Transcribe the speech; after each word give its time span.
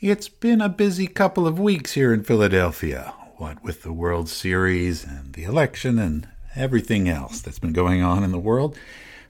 It's 0.00 0.28
been 0.28 0.60
a 0.60 0.68
busy 0.68 1.08
couple 1.08 1.44
of 1.44 1.58
weeks 1.58 1.94
here 1.94 2.14
in 2.14 2.22
Philadelphia, 2.22 3.14
what 3.36 3.64
with 3.64 3.82
the 3.82 3.92
World 3.92 4.28
Series 4.28 5.02
and 5.02 5.32
the 5.32 5.42
election 5.42 5.98
and 5.98 6.28
everything 6.54 7.08
else 7.08 7.40
that's 7.40 7.58
been 7.58 7.72
going 7.72 8.00
on 8.00 8.22
in 8.22 8.30
the 8.30 8.38
world. 8.38 8.78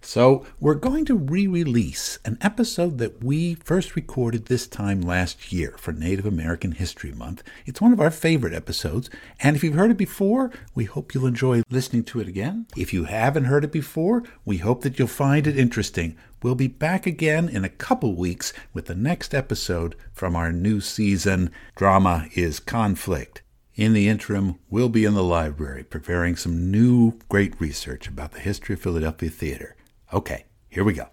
So, 0.03 0.45
we're 0.61 0.75
going 0.75 1.07
to 1.07 1.17
re 1.17 1.47
release 1.47 2.19
an 2.27 2.37
episode 2.43 2.99
that 2.99 3.25
we 3.25 3.55
first 3.55 3.97
recorded 3.97 4.45
this 4.45 4.67
time 4.67 5.01
last 5.01 5.51
year 5.51 5.75
for 5.79 5.93
Native 5.93 6.27
American 6.27 6.73
History 6.73 7.13
Month. 7.13 7.43
It's 7.65 7.81
one 7.81 7.95
of 7.95 8.01
our 8.01 8.11
favorite 8.11 8.53
episodes, 8.53 9.09
and 9.41 9.57
if 9.57 9.65
you've 9.65 9.75
heard 9.75 9.91
it 9.91 9.97
before, 9.97 10.53
we 10.75 10.85
hope 10.85 11.15
you'll 11.15 11.27
enjoy 11.27 11.63
listening 11.71 12.05
to 12.05 12.21
it 12.21 12.29
again. 12.29 12.67
If 12.77 12.93
you 12.93 13.05
haven't 13.05 13.47
heard 13.47 13.65
it 13.65 13.73
before, 13.73 14.23
we 14.45 14.59
hope 14.59 14.83
that 14.83 14.99
you'll 14.99 15.09
find 15.09 15.47
it 15.47 15.59
interesting. 15.59 16.17
We'll 16.41 16.55
be 16.55 16.69
back 16.69 17.05
again 17.05 17.49
in 17.49 17.65
a 17.65 17.69
couple 17.69 18.15
weeks 18.15 18.53
with 18.73 18.87
the 18.87 18.95
next 18.95 19.35
episode 19.35 19.97
from 20.13 20.37
our 20.37 20.53
new 20.53 20.81
season 20.81 21.51
Drama 21.75 22.29
is 22.35 22.61
Conflict. 22.61 23.43
In 23.75 23.93
the 23.93 24.09
interim, 24.09 24.61
we'll 24.71 24.89
be 24.89 25.05
in 25.05 25.15
the 25.15 25.25
library 25.25 25.83
preparing 25.83 26.37
some 26.37 26.71
new 26.71 27.19
great 27.29 27.61
research 27.61 28.07
about 28.07 28.33
the 28.33 28.41
history 28.41 28.75
of 28.75 28.81
Philadelphia 28.81 29.31
theater. 29.31 29.75
Okay, 30.13 30.45
here 30.69 30.85
we 30.85 30.93
go. 30.93 31.09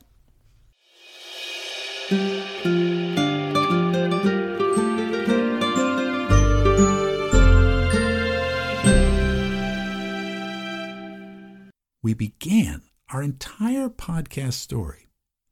We 12.04 12.13
began 12.13 12.84
our 13.12 13.23
entire 13.23 13.90
podcast 13.90 14.54
story 14.54 15.05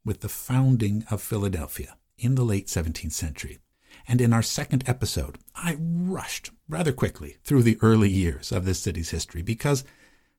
with 0.06 0.22
the 0.22 0.30
founding 0.30 1.06
of 1.10 1.22
Philadelphia 1.22 1.98
in 2.18 2.36
the 2.36 2.44
late 2.44 2.68
17th 2.68 3.12
century. 3.12 3.60
And 4.08 4.20
in 4.20 4.34
our 4.34 4.42
second 4.42 4.84
episode, 4.88 5.38
I 5.56 5.78
rushed 5.80 6.52
rather 6.68 6.92
quickly 6.92 7.38
through 7.44 7.64
the 7.64 7.78
early 7.82 8.10
years 8.10 8.52
of 8.52 8.66
this 8.66 8.80
city's 8.80 9.12
history 9.12 9.42
because, 9.42 9.84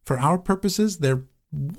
for 0.05 0.19
our 0.19 0.39
purposes, 0.39 0.99
there 0.99 1.25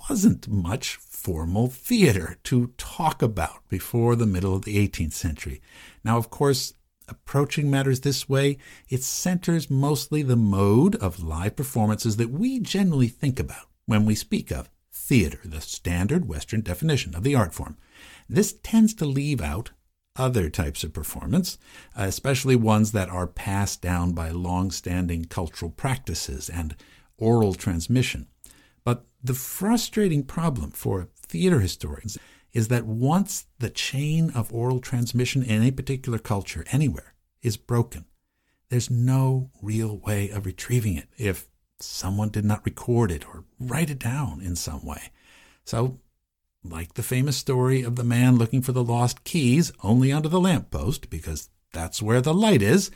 wasn't 0.09 0.47
much 0.47 0.95
formal 0.95 1.67
theater 1.67 2.37
to 2.43 2.73
talk 2.77 3.21
about 3.21 3.67
before 3.67 4.15
the 4.15 4.25
middle 4.25 4.55
of 4.55 4.63
the 4.63 4.77
18th 4.87 5.13
century. 5.13 5.61
Now, 6.03 6.17
of 6.17 6.29
course, 6.29 6.73
approaching 7.07 7.69
matters 7.69 7.99
this 7.99 8.27
way, 8.27 8.57
it 8.89 9.03
centers 9.03 9.69
mostly 9.69 10.23
the 10.23 10.35
mode 10.35 10.95
of 10.95 11.23
live 11.23 11.55
performances 11.55 12.17
that 12.17 12.31
we 12.31 12.59
generally 12.59 13.09
think 13.09 13.39
about 13.39 13.67
when 13.85 14.05
we 14.05 14.15
speak 14.15 14.51
of 14.51 14.69
theater, 15.05 15.39
the 15.45 15.61
standard 15.61 16.27
Western 16.27 16.61
definition 16.61 17.15
of 17.15 17.23
the 17.23 17.35
art 17.35 17.53
form. 17.53 17.77
This 18.27 18.53
tends 18.63 18.93
to 18.95 19.05
leave 19.05 19.39
out 19.39 19.71
other 20.15 20.49
types 20.49 20.83
of 20.83 20.93
performance, 20.93 21.57
especially 21.95 22.55
ones 22.55 22.91
that 22.91 23.09
are 23.09 23.27
passed 23.27 23.81
down 23.81 24.13
by 24.13 24.29
long 24.29 24.71
standing 24.71 25.25
cultural 25.25 25.69
practices 25.69 26.49
and 26.49 26.75
oral 27.17 27.53
transmission. 27.53 28.27
But 28.83 29.05
the 29.23 29.33
frustrating 29.33 30.23
problem 30.23 30.71
for 30.71 31.09
theater 31.15 31.59
historians 31.59 32.17
is 32.53 32.69
that 32.69 32.85
once 32.85 33.45
the 33.59 33.69
chain 33.69 34.31
of 34.31 34.53
oral 34.53 34.79
transmission 34.79 35.43
in 35.43 35.61
a 35.61 35.71
particular 35.71 36.17
culture 36.17 36.65
anywhere 36.71 37.13
is 37.43 37.57
broken, 37.57 38.05
there's 38.69 38.89
no 38.89 39.51
real 39.61 39.97
way 39.99 40.29
of 40.29 40.45
retrieving 40.45 40.97
it 40.97 41.09
if 41.17 41.47
someone 41.79 42.29
did 42.29 42.45
not 42.45 42.65
record 42.65 43.11
it 43.11 43.27
or 43.27 43.43
write 43.59 43.89
it 43.89 43.99
down 43.99 44.41
in 44.41 44.55
some 44.55 44.85
way. 44.85 45.11
So, 45.63 45.99
like 46.63 46.93
the 46.93 47.03
famous 47.03 47.37
story 47.37 47.81
of 47.83 47.95
the 47.95 48.03
man 48.03 48.37
looking 48.37 48.61
for 48.61 48.71
the 48.71 48.83
lost 48.83 49.23
keys 49.23 49.71
only 49.83 50.11
under 50.11 50.29
the 50.29 50.39
lamppost, 50.39 51.09
because 51.09 51.49
that's 51.73 52.01
where 52.01 52.21
the 52.21 52.33
light 52.33 52.61
is, 52.61 52.91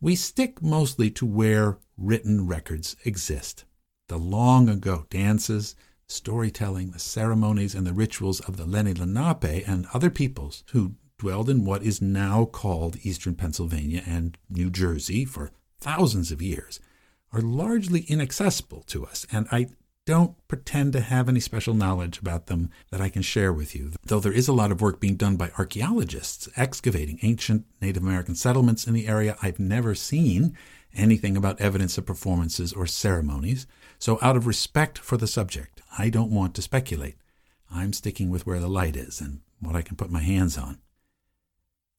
we 0.00 0.16
stick 0.16 0.60
mostly 0.62 1.10
to 1.12 1.24
where 1.24 1.78
written 1.96 2.46
records 2.46 2.96
exist. 3.04 3.64
The 4.08 4.18
long 4.18 4.68
ago 4.68 5.06
dances, 5.08 5.74
storytelling, 6.06 6.90
the 6.90 6.98
ceremonies, 6.98 7.74
and 7.74 7.86
the 7.86 7.94
rituals 7.94 8.40
of 8.40 8.56
the 8.56 8.66
Lenni 8.66 8.92
Lenape 8.92 9.66
and 9.66 9.86
other 9.94 10.10
peoples 10.10 10.64
who 10.72 10.94
dwelled 11.18 11.48
in 11.48 11.64
what 11.64 11.82
is 11.82 12.02
now 12.02 12.44
called 12.44 12.98
eastern 13.02 13.34
Pennsylvania 13.34 14.02
and 14.06 14.36
New 14.50 14.68
Jersey 14.68 15.24
for 15.24 15.52
thousands 15.78 16.30
of 16.30 16.42
years 16.42 16.80
are 17.34 17.40
largely 17.40 18.02
inaccessible 18.02 18.84
to 18.84 19.04
us, 19.04 19.26
and 19.32 19.48
I 19.50 19.66
don't 20.06 20.36
pretend 20.48 20.92
to 20.92 21.00
have 21.00 21.28
any 21.28 21.40
special 21.40 21.74
knowledge 21.74 22.18
about 22.18 22.46
them 22.46 22.70
that 22.90 23.00
I 23.00 23.08
can 23.08 23.22
share 23.22 23.52
with 23.52 23.74
you, 23.74 23.92
though 24.04 24.20
there 24.20 24.32
is 24.32 24.48
a 24.48 24.52
lot 24.52 24.70
of 24.70 24.80
work 24.80 25.00
being 25.00 25.16
done 25.16 25.36
by 25.36 25.50
archaeologists 25.58 26.48
excavating 26.56 27.18
ancient 27.22 27.64
Native 27.80 28.02
American 28.02 28.34
settlements 28.34 28.86
in 28.86 28.94
the 28.94 29.08
area. 29.08 29.36
I've 29.42 29.58
never 29.58 29.94
seen 29.94 30.56
anything 30.94 31.36
about 31.36 31.60
evidence 31.60 31.98
of 31.98 32.06
performances 32.06 32.72
or 32.72 32.86
ceremonies, 32.86 33.66
so 33.98 34.18
out 34.20 34.36
of 34.36 34.46
respect 34.46 34.98
for 34.98 35.16
the 35.16 35.26
subject, 35.26 35.80
I 35.98 36.10
don't 36.10 36.30
want 36.30 36.54
to 36.54 36.62
speculate. 36.62 37.16
I'm 37.70 37.92
sticking 37.92 38.30
with 38.30 38.46
where 38.46 38.60
the 38.60 38.68
light 38.68 38.96
is 38.96 39.20
and 39.20 39.40
what 39.58 39.74
I 39.74 39.82
can 39.82 39.96
put 39.96 40.10
my 40.10 40.20
hands 40.20 40.58
on. 40.58 40.78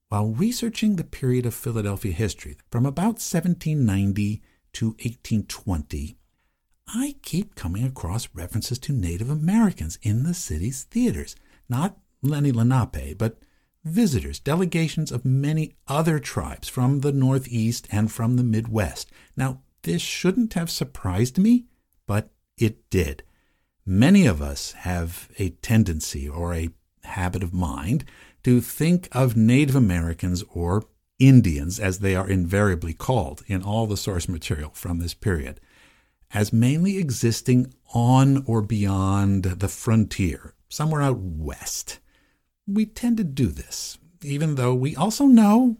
While 0.08 0.28
researching 0.28 0.94
the 0.94 1.04
period 1.04 1.44
of 1.44 1.54
Philadelphia 1.54 2.12
history 2.12 2.56
from 2.70 2.86
about 2.86 3.18
1790 3.18 4.40
to 4.76 4.88
1820, 4.88 6.18
I 6.86 7.16
keep 7.22 7.54
coming 7.54 7.84
across 7.86 8.28
references 8.34 8.78
to 8.80 8.92
Native 8.92 9.30
Americans 9.30 9.98
in 10.02 10.24
the 10.24 10.34
city's 10.34 10.84
theaters. 10.84 11.34
Not 11.66 11.96
Lenni 12.22 12.52
Lenape, 12.52 13.16
but 13.16 13.38
visitors, 13.84 14.38
delegations 14.38 15.10
of 15.10 15.24
many 15.24 15.76
other 15.88 16.18
tribes 16.18 16.68
from 16.68 17.00
the 17.00 17.10
Northeast 17.10 17.88
and 17.90 18.12
from 18.12 18.36
the 18.36 18.44
Midwest. 18.44 19.10
Now, 19.34 19.62
this 19.80 20.02
shouldn't 20.02 20.52
have 20.52 20.70
surprised 20.70 21.38
me, 21.38 21.64
but 22.06 22.30
it 22.58 22.90
did. 22.90 23.22
Many 23.86 24.26
of 24.26 24.42
us 24.42 24.72
have 24.72 25.30
a 25.38 25.50
tendency 25.50 26.28
or 26.28 26.52
a 26.52 26.68
habit 27.04 27.42
of 27.42 27.54
mind 27.54 28.04
to 28.44 28.60
think 28.60 29.08
of 29.12 29.38
Native 29.38 29.74
Americans 29.74 30.44
or 30.52 30.84
Indians, 31.18 31.80
as 31.80 32.00
they 32.00 32.14
are 32.14 32.28
invariably 32.28 32.92
called 32.92 33.42
in 33.46 33.62
all 33.62 33.86
the 33.86 33.96
source 33.96 34.28
material 34.28 34.70
from 34.74 34.98
this 34.98 35.14
period, 35.14 35.60
as 36.32 36.52
mainly 36.52 36.98
existing 36.98 37.72
on 37.94 38.44
or 38.46 38.60
beyond 38.60 39.44
the 39.44 39.68
frontier, 39.68 40.54
somewhere 40.68 41.02
out 41.02 41.18
west. 41.18 41.98
We 42.66 42.84
tend 42.84 43.16
to 43.18 43.24
do 43.24 43.46
this, 43.46 43.98
even 44.22 44.56
though 44.56 44.74
we 44.74 44.96
also 44.96 45.26
know 45.26 45.78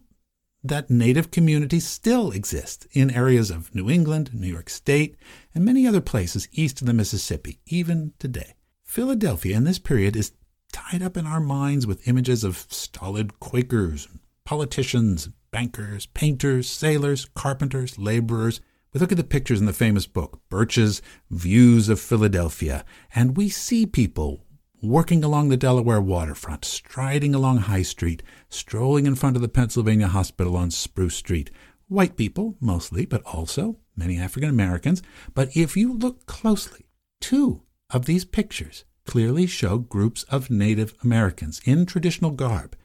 that 0.63 0.91
native 0.91 1.31
communities 1.31 1.87
still 1.87 2.31
exist 2.31 2.87
in 2.93 3.11
areas 3.11 3.51
of 3.51 3.75
New 3.75 3.91
England, 3.91 4.31
New 4.33 4.49
York 4.49 4.71
State, 4.71 5.17
and 5.55 5.65
many 5.65 5.87
other 5.87 6.01
places 6.01 6.49
east 6.53 6.81
of 6.81 6.87
the 6.87 6.95
Mississippi, 6.95 7.61
even 7.67 8.13
today. 8.19 8.55
Philadelphia 8.85 9.57
in 9.57 9.65
this 9.65 9.79
period 9.79 10.17
is 10.17 10.33
tied 10.73 11.03
up 11.03 11.17
in 11.17 11.27
our 11.27 11.41
minds 11.41 11.87
with 11.87 12.07
images 12.09 12.45
of 12.45 12.67
stolid 12.71 13.39
Quakers, 13.41 14.09
politicians, 14.47 15.29
bankers, 15.51 16.07
painters, 16.07 16.71
sailors, 16.71 17.27
carpenters, 17.34 17.99
laborers, 17.99 18.61
we 18.95 19.01
look 19.01 19.12
at 19.12 19.19
the 19.19 19.25
pictures 19.25 19.61
in 19.61 19.67
the 19.67 19.73
famous 19.75 20.07
book, 20.07 20.41
Birch's 20.49 21.03
Views 21.31 21.91
of 21.91 22.01
Philadelphia, 22.01 22.85
and 23.15 23.37
we 23.37 23.51
see 23.51 23.85
people 23.85 24.47
working 24.81 25.25
along 25.25 25.49
the 25.49 25.56
Delaware 25.56 26.01
waterfront, 26.01 26.65
striding 26.65 27.35
along 27.35 27.59
High 27.59 27.83
Street, 27.83 28.23
strolling 28.49 29.05
in 29.05 29.17
front 29.17 29.37
of 29.37 29.43
the 29.43 29.49
Pennsylvania 29.49 30.06
Hospital 30.06 30.56
on 30.56 30.71
Spruce 30.71 31.17
Street. 31.17 31.51
White 31.89 32.17
people, 32.17 32.56
mostly, 32.61 33.05
but 33.05 33.23
also 33.25 33.77
many 33.97 34.19
African 34.19 34.49
Americans. 34.49 35.03
But 35.35 35.56
if 35.56 35.77
you 35.77 35.93
look 35.93 36.27
closely, 36.27 36.87
two 37.21 37.62
of 37.91 38.06
these 38.06 38.25
pictures 38.25 38.85
clearly 39.05 39.47
show 39.47 39.79
groups 39.79 40.23
of 40.25 40.51
Native 40.51 40.95
Americans 41.03 41.61
in 41.65 41.87
traditional 41.87 42.31
garb. 42.31 42.77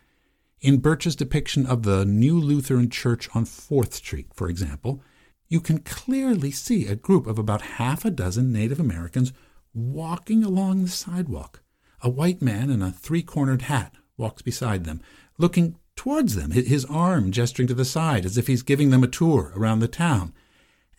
In 0.62 0.78
Birch's 0.78 1.16
depiction 1.16 1.66
of 1.66 1.82
the 1.82 2.06
New 2.06 2.40
Lutheran 2.40 2.92
Church 2.92 3.28
on 3.34 3.46
4th 3.46 3.94
Street, 3.94 4.28
for 4.32 4.48
example, 4.48 5.02
you 5.48 5.60
can 5.60 5.80
clearly 5.80 6.52
see 6.52 6.86
a 6.86 6.96
group 6.96 7.26
of 7.26 7.40
about 7.40 7.64
half 7.64 8.06
a 8.06 8.12
dozen 8.12 8.54
Native 8.54 8.80
Americans 8.80 9.34
walking 9.74 10.44
along 10.44 10.84
the 10.84 10.90
sidewalk. 10.90 11.64
A 12.04 12.10
white 12.10 12.44
man 12.44 12.70
in 12.70 12.84
a 12.84 12.92
three 12.92 13.24
cornered 13.24 13.64
hat 13.64 13.96
walks 14.18 14.44
beside 14.44 14.84
them, 14.84 15.02
looking 15.40 15.78
towards 15.96 16.36
them, 16.36 16.52
his 16.52 16.86
arm 16.86 17.32
gesturing 17.32 17.68
to 17.68 17.74
the 17.74 17.84
side 17.84 18.24
as 18.24 18.38
if 18.38 18.46
he's 18.46 18.62
giving 18.62 18.92
them 18.92 19.04
a 19.04 19.08
tour 19.08 19.52
around 19.56 19.80
the 19.80 19.88
town. 19.88 20.32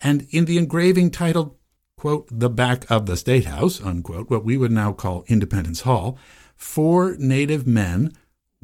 And 0.01 0.27
in 0.31 0.43
the 0.43 0.57
engraving 0.57 1.11
titled, 1.11 1.55
quote, 1.95 2.27
The 2.29 2.49
Back 2.49 2.91
of 2.91 3.05
the 3.05 3.15
State 3.15 3.45
House, 3.45 3.81
unquote, 3.81 4.29
what 4.29 4.43
we 4.43 4.57
would 4.57 4.73
now 4.73 4.91
call 4.91 5.23
Independence 5.27 5.81
Hall, 5.81 6.17
four 6.57 7.15
native 7.17 7.65
men 7.65 8.11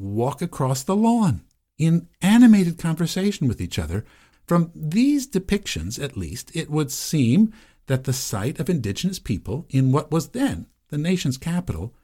walk 0.00 0.40
across 0.42 0.82
the 0.82 0.96
lawn 0.96 1.42
in 1.78 2.08
animated 2.20 2.78
conversation 2.78 3.46
with 3.48 3.60
each 3.60 3.78
other 3.78 4.04
from 4.50 4.72
these 4.74 5.28
depictions, 5.28 6.02
at 6.02 6.16
least, 6.16 6.50
it 6.56 6.68
would 6.68 6.90
seem 6.90 7.52
that 7.86 8.02
the 8.02 8.12
sight 8.12 8.58
of 8.58 8.68
indigenous 8.68 9.20
people 9.20 9.64
in 9.70 9.92
what 9.92 10.10
was 10.10 10.30
then 10.30 10.66
the 10.88 10.98
nation's 10.98 11.38
capital 11.38 11.94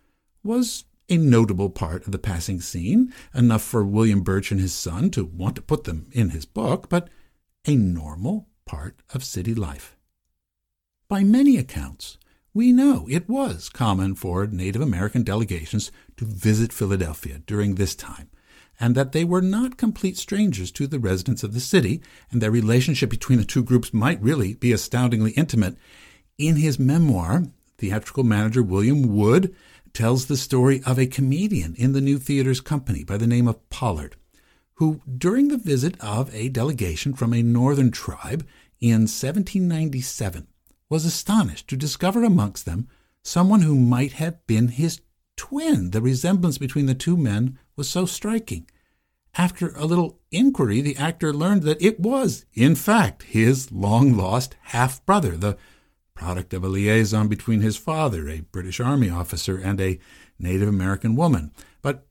was 0.44 0.84
a 1.08 1.16
notable 1.16 1.70
part 1.70 2.06
of 2.06 2.12
the 2.12 2.20
passing 2.20 2.60
scene, 2.60 3.12
enough 3.34 3.62
for 3.62 3.84
William 3.84 4.20
Birch 4.20 4.52
and 4.52 4.60
his 4.60 4.72
son 4.72 5.10
to 5.10 5.24
want 5.24 5.56
to 5.56 5.60
put 5.62 5.82
them 5.84 6.06
in 6.12 6.30
his 6.30 6.44
book, 6.44 6.88
but 6.88 7.08
a 7.66 7.74
normal 7.74 8.46
part 8.64 9.00
of 9.12 9.24
city 9.24 9.52
life. 9.52 9.96
By 11.08 11.24
many 11.24 11.56
accounts, 11.56 12.16
we 12.56 12.72
know 12.72 13.06
it 13.10 13.28
was 13.28 13.68
common 13.68 14.14
for 14.14 14.46
Native 14.46 14.80
American 14.80 15.22
delegations 15.22 15.92
to 16.16 16.24
visit 16.24 16.72
Philadelphia 16.72 17.42
during 17.46 17.74
this 17.74 17.94
time, 17.94 18.30
and 18.80 18.94
that 18.94 19.12
they 19.12 19.24
were 19.24 19.42
not 19.42 19.76
complete 19.76 20.16
strangers 20.16 20.72
to 20.72 20.86
the 20.86 20.98
residents 20.98 21.42
of 21.42 21.52
the 21.52 21.60
city, 21.60 22.00
and 22.30 22.40
their 22.40 22.50
relationship 22.50 23.10
between 23.10 23.38
the 23.38 23.44
two 23.44 23.62
groups 23.62 23.92
might 23.92 24.22
really 24.22 24.54
be 24.54 24.72
astoundingly 24.72 25.32
intimate. 25.32 25.76
In 26.38 26.56
his 26.56 26.78
memoir, 26.78 27.42
theatrical 27.76 28.24
manager 28.24 28.62
William 28.62 29.14
Wood 29.14 29.54
tells 29.92 30.24
the 30.24 30.36
story 30.38 30.82
of 30.86 30.98
a 30.98 31.06
comedian 31.06 31.74
in 31.74 31.92
the 31.92 32.00
New 32.00 32.18
Theater's 32.18 32.62
company 32.62 33.04
by 33.04 33.18
the 33.18 33.26
name 33.26 33.48
of 33.48 33.68
Pollard, 33.68 34.16
who, 34.76 35.02
during 35.18 35.48
the 35.48 35.58
visit 35.58 35.94
of 36.00 36.34
a 36.34 36.48
delegation 36.48 37.12
from 37.12 37.34
a 37.34 37.42
northern 37.42 37.90
tribe 37.90 38.46
in 38.80 39.02
1797, 39.02 40.46
was 40.88 41.04
astonished 41.04 41.68
to 41.68 41.76
discover 41.76 42.24
amongst 42.24 42.64
them 42.64 42.88
someone 43.22 43.62
who 43.62 43.74
might 43.74 44.12
have 44.12 44.46
been 44.46 44.68
his 44.68 45.00
twin. 45.36 45.90
The 45.90 46.00
resemblance 46.00 46.58
between 46.58 46.86
the 46.86 46.94
two 46.94 47.16
men 47.16 47.58
was 47.74 47.88
so 47.88 48.06
striking. 48.06 48.68
After 49.38 49.70
a 49.74 49.84
little 49.84 50.18
inquiry, 50.30 50.80
the 50.80 50.96
actor 50.96 51.32
learned 51.32 51.62
that 51.64 51.82
it 51.82 52.00
was, 52.00 52.46
in 52.54 52.74
fact, 52.74 53.24
his 53.24 53.70
long 53.70 54.16
lost 54.16 54.56
half 54.62 55.04
brother, 55.04 55.36
the 55.36 55.58
product 56.14 56.54
of 56.54 56.64
a 56.64 56.68
liaison 56.68 57.28
between 57.28 57.60
his 57.60 57.76
father, 57.76 58.28
a 58.28 58.40
British 58.40 58.80
Army 58.80 59.10
officer, 59.10 59.58
and 59.58 59.80
a 59.80 59.98
Native 60.38 60.68
American 60.68 61.16
woman. 61.16 61.52
But 61.82 62.06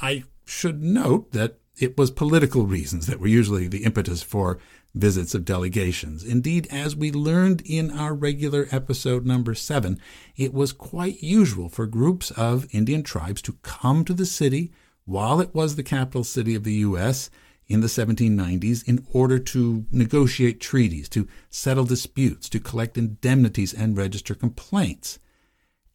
I 0.00 0.24
should 0.44 0.82
note 0.82 1.32
that 1.32 1.58
it 1.76 1.98
was 1.98 2.10
political 2.12 2.66
reasons 2.66 3.06
that 3.06 3.18
were 3.18 3.26
usually 3.26 3.66
the 3.66 3.84
impetus 3.84 4.22
for 4.22 4.58
visits 4.94 5.34
of 5.34 5.44
delegations. 5.44 6.22
Indeed, 6.24 6.68
as 6.70 6.94
we 6.94 7.10
learned 7.10 7.62
in 7.64 7.90
our 7.90 8.14
regular 8.14 8.68
episode 8.70 9.24
number 9.24 9.54
seven, 9.54 9.98
it 10.36 10.52
was 10.52 10.72
quite 10.72 11.22
usual 11.22 11.68
for 11.68 11.86
groups 11.86 12.30
of 12.32 12.66
Indian 12.72 13.02
tribes 13.02 13.42
to 13.42 13.56
come 13.62 14.04
to 14.04 14.12
the 14.12 14.26
city 14.26 14.70
while 15.04 15.40
it 15.40 15.54
was 15.54 15.76
the 15.76 15.82
capital 15.82 16.24
city 16.24 16.54
of 16.54 16.64
the 16.64 16.74
U.S. 16.74 17.30
in 17.66 17.80
the 17.80 17.86
1790s 17.86 18.86
in 18.86 19.04
order 19.12 19.38
to 19.38 19.86
negotiate 19.90 20.60
treaties, 20.60 21.08
to 21.08 21.26
settle 21.50 21.84
disputes, 21.84 22.48
to 22.50 22.60
collect 22.60 22.98
indemnities, 22.98 23.72
and 23.72 23.96
register 23.96 24.34
complaints. 24.34 25.18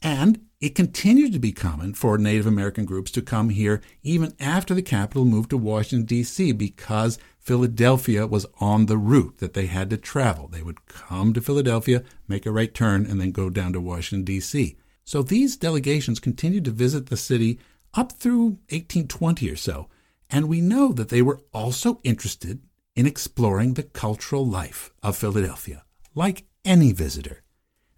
And 0.01 0.47
it 0.59 0.75
continued 0.75 1.33
to 1.33 1.39
be 1.39 1.51
common 1.51 1.93
for 1.93 2.17
Native 2.17 2.47
American 2.47 2.85
groups 2.85 3.11
to 3.11 3.21
come 3.21 3.49
here 3.49 3.81
even 4.03 4.33
after 4.39 4.73
the 4.73 4.81
capital 4.81 5.25
moved 5.25 5.51
to 5.51 5.57
Washington, 5.57 6.05
D.C., 6.05 6.51
because 6.51 7.19
Philadelphia 7.39 8.27
was 8.27 8.45
on 8.59 8.87
the 8.87 8.97
route 8.97 9.37
that 9.37 9.53
they 9.53 9.67
had 9.67 9.89
to 9.91 9.97
travel. 9.97 10.47
They 10.47 10.63
would 10.63 10.85
come 10.87 11.33
to 11.33 11.41
Philadelphia, 11.41 12.03
make 12.27 12.45
a 12.45 12.51
right 12.51 12.73
turn, 12.73 13.05
and 13.05 13.21
then 13.21 13.31
go 13.31 13.49
down 13.49 13.73
to 13.73 13.81
Washington, 13.81 14.25
D.C. 14.25 14.77
So 15.05 15.21
these 15.21 15.55
delegations 15.55 16.19
continued 16.19 16.65
to 16.65 16.71
visit 16.71 17.05
the 17.05 17.17
city 17.17 17.59
up 17.93 18.11
through 18.11 18.59
1820 18.69 19.49
or 19.49 19.55
so, 19.55 19.87
and 20.29 20.49
we 20.49 20.59
know 20.59 20.91
that 20.91 21.09
they 21.09 21.21
were 21.21 21.41
also 21.53 22.01
interested 22.03 22.61
in 22.95 23.05
exploring 23.05 23.75
the 23.75 23.83
cultural 23.83 24.45
life 24.45 24.91
of 25.01 25.15
Philadelphia, 25.15 25.83
like 26.13 26.45
any 26.65 26.91
visitor. 26.91 27.43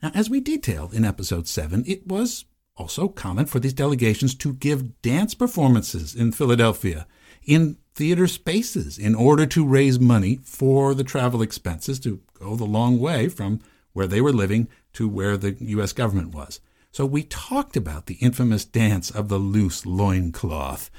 Now, 0.01 0.11
as 0.13 0.29
we 0.29 0.39
detailed 0.39 0.93
in 0.93 1.03
episode 1.03 1.47
7, 1.47 1.83
it 1.85 2.07
was 2.07 2.45
also 2.77 3.09
common 3.09 3.45
for 3.45 3.59
these 3.59 3.73
delegations 3.73 4.33
to 4.35 4.53
give 4.53 5.01
dance 5.01 5.35
performances 5.35 6.15
in 6.15 6.31
Philadelphia 6.31 7.05
in 7.43 7.77
theater 7.95 8.27
spaces 8.27 8.97
in 8.97 9.13
order 9.13 9.45
to 9.45 9.65
raise 9.65 9.99
money 9.99 10.39
for 10.43 10.93
the 10.93 11.03
travel 11.03 11.41
expenses 11.41 11.99
to 11.99 12.21
go 12.33 12.55
the 12.55 12.63
long 12.63 12.99
way 12.99 13.27
from 13.27 13.59
where 13.91 14.07
they 14.07 14.21
were 14.21 14.31
living 14.31 14.69
to 14.93 15.09
where 15.09 15.35
the 15.35 15.57
U.S. 15.59 15.91
government 15.91 16.33
was. 16.33 16.61
So 16.91 17.05
we 17.05 17.23
talked 17.23 17.75
about 17.75 18.05
the 18.05 18.15
infamous 18.15 18.63
dance 18.63 19.11
of 19.11 19.27
the 19.27 19.37
loose 19.37 19.85
loincloth, 19.85 20.89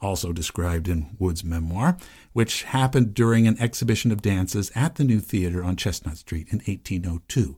also 0.00 0.32
described 0.32 0.88
in 0.88 1.16
Wood's 1.18 1.44
memoir, 1.44 1.96
which 2.32 2.64
happened 2.64 3.14
during 3.14 3.46
an 3.46 3.58
exhibition 3.60 4.10
of 4.10 4.22
dances 4.22 4.72
at 4.74 4.96
the 4.96 5.04
New 5.04 5.20
Theater 5.20 5.62
on 5.62 5.76
Chestnut 5.76 6.18
Street 6.18 6.48
in 6.50 6.58
1802, 6.58 7.56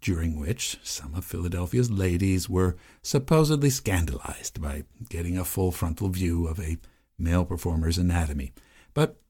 during 0.00 0.38
which 0.38 0.78
some 0.82 1.14
of 1.14 1.24
Philadelphia's 1.24 1.90
ladies 1.90 2.48
were 2.48 2.76
supposedly 3.02 3.70
scandalized 3.70 4.60
by 4.60 4.84
getting 5.08 5.36
a 5.36 5.44
full 5.44 5.72
frontal 5.72 6.08
view 6.08 6.46
of 6.46 6.58
a 6.60 6.78
male 7.18 7.44
performer's 7.44 7.98
anatomy. 7.98 8.52
But 8.94 9.20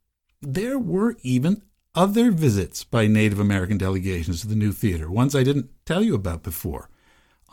there 0.41 0.79
were 0.79 1.17
even 1.23 1.63
other 1.95 2.31
visits 2.31 2.85
by 2.85 3.07
Native 3.07 3.41
American 3.41 3.79
delegations 3.79 4.43
to 4.43 4.49
the 4.49 4.55
new 4.55 4.73
theater, 4.73 5.11
ones 5.11 5.35
I 5.35 5.43
didn't 5.43 5.71
tell 5.85 6.03
you 6.03 6.15
about 6.15 6.43
before. 6.43 6.91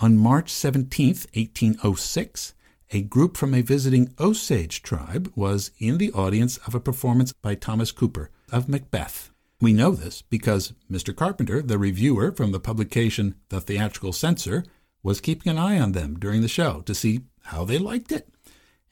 On 0.02 0.18
March 0.18 0.50
17, 0.52 1.08
1806, 1.08 2.54
a 2.92 3.02
group 3.02 3.38
from 3.38 3.54
a 3.54 3.62
visiting 3.62 4.14
Osage 4.20 4.84
tribe 4.84 5.32
was 5.36 5.72
in 5.80 5.98
the 5.98 6.12
audience 6.12 6.58
of 6.58 6.76
a 6.76 6.80
performance 6.80 7.34
by 7.34 7.56
Thomas 7.56 7.92
Cooper 7.92 8.30
of 8.52 8.70
Macbeth. 8.70 9.32
We 9.62 9.74
know 9.74 9.92
this 9.92 10.22
because 10.22 10.74
Mr. 10.92 11.16
Carpenter, 11.16 11.62
the 11.62 11.78
reviewer 11.78 12.31
from 12.31 12.52
the 12.52 12.60
publication 12.60 13.36
The 13.50 13.62
Theatrical 13.62 14.13
Censor, 14.13 14.66
was 15.02 15.22
keeping 15.22 15.52
an 15.52 15.57
eye 15.57 15.80
on 15.80 15.94
them 15.94 16.18
during 16.19 16.42
the 16.42 16.48
show 16.48 16.81
to 16.81 16.96
see 16.96 17.22
how 17.44 17.63
they 17.63 17.78
liked 17.78 18.12
it 18.12 18.28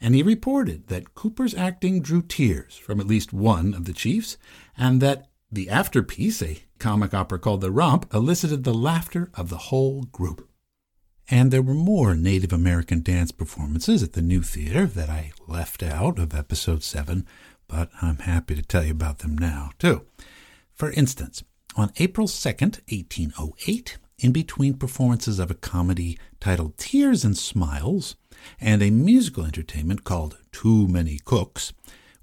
and 0.04 0.14
he 0.14 0.22
reported 0.22 0.88
that 0.88 1.16
Cooper's 1.16 1.56
acting 1.56 2.02
drew 2.02 2.22
tears 2.22 2.76
from 2.76 3.00
at 3.00 3.08
least 3.08 3.32
one 3.32 3.74
of 3.74 3.86
the 3.86 3.94
chiefs, 3.94 4.38
and 4.78 5.02
that 5.02 5.30
the 5.50 5.68
afterpiece, 5.68 6.46
a 6.46 6.62
comic 6.78 7.14
opera 7.14 7.40
called 7.40 7.62
The 7.62 7.72
Romp, 7.72 8.14
elicited 8.14 8.66
the 8.66 8.74
laughter 8.74 9.32
of 9.34 9.48
the 9.48 9.58
whole 9.58 10.04
group. 10.04 10.50
And 11.30 11.52
there 11.52 11.62
were 11.62 11.74
more 11.74 12.16
Native 12.16 12.52
American 12.52 13.02
dance 13.02 13.32
performances 13.32 14.04
at 14.04 14.12
the 14.12 14.22
New 14.22 14.42
Theater 14.42 14.86
that 14.88 15.10
I 15.10 15.32
left 15.48 15.82
out 15.82 16.20
of 16.20 16.36
episode 16.36 16.84
7, 16.84 17.26
but 17.70 17.90
I'm 18.02 18.18
happy 18.18 18.56
to 18.56 18.62
tell 18.62 18.84
you 18.84 18.92
about 18.92 19.20
them 19.20 19.38
now, 19.38 19.72
too. 19.80 20.06
For 20.76 20.92
instance, 20.92 21.44
on 21.76 21.92
April 21.98 22.28
2nd, 22.28 22.80
1808, 22.92 23.98
in 24.20 24.32
between 24.32 24.76
performances 24.76 25.40
of 25.40 25.52
a 25.52 25.56
comedy 25.56 26.18
titled 26.40 26.78
Tears 26.78 27.24
and 27.24 27.38
Smiles, 27.38 28.16
and 28.60 28.82
a 28.82 28.90
musical 28.90 29.46
entertainment 29.46 30.04
called 30.04 30.38
Too 30.52 30.88
Many 30.88 31.20
Cooks, 31.24 31.74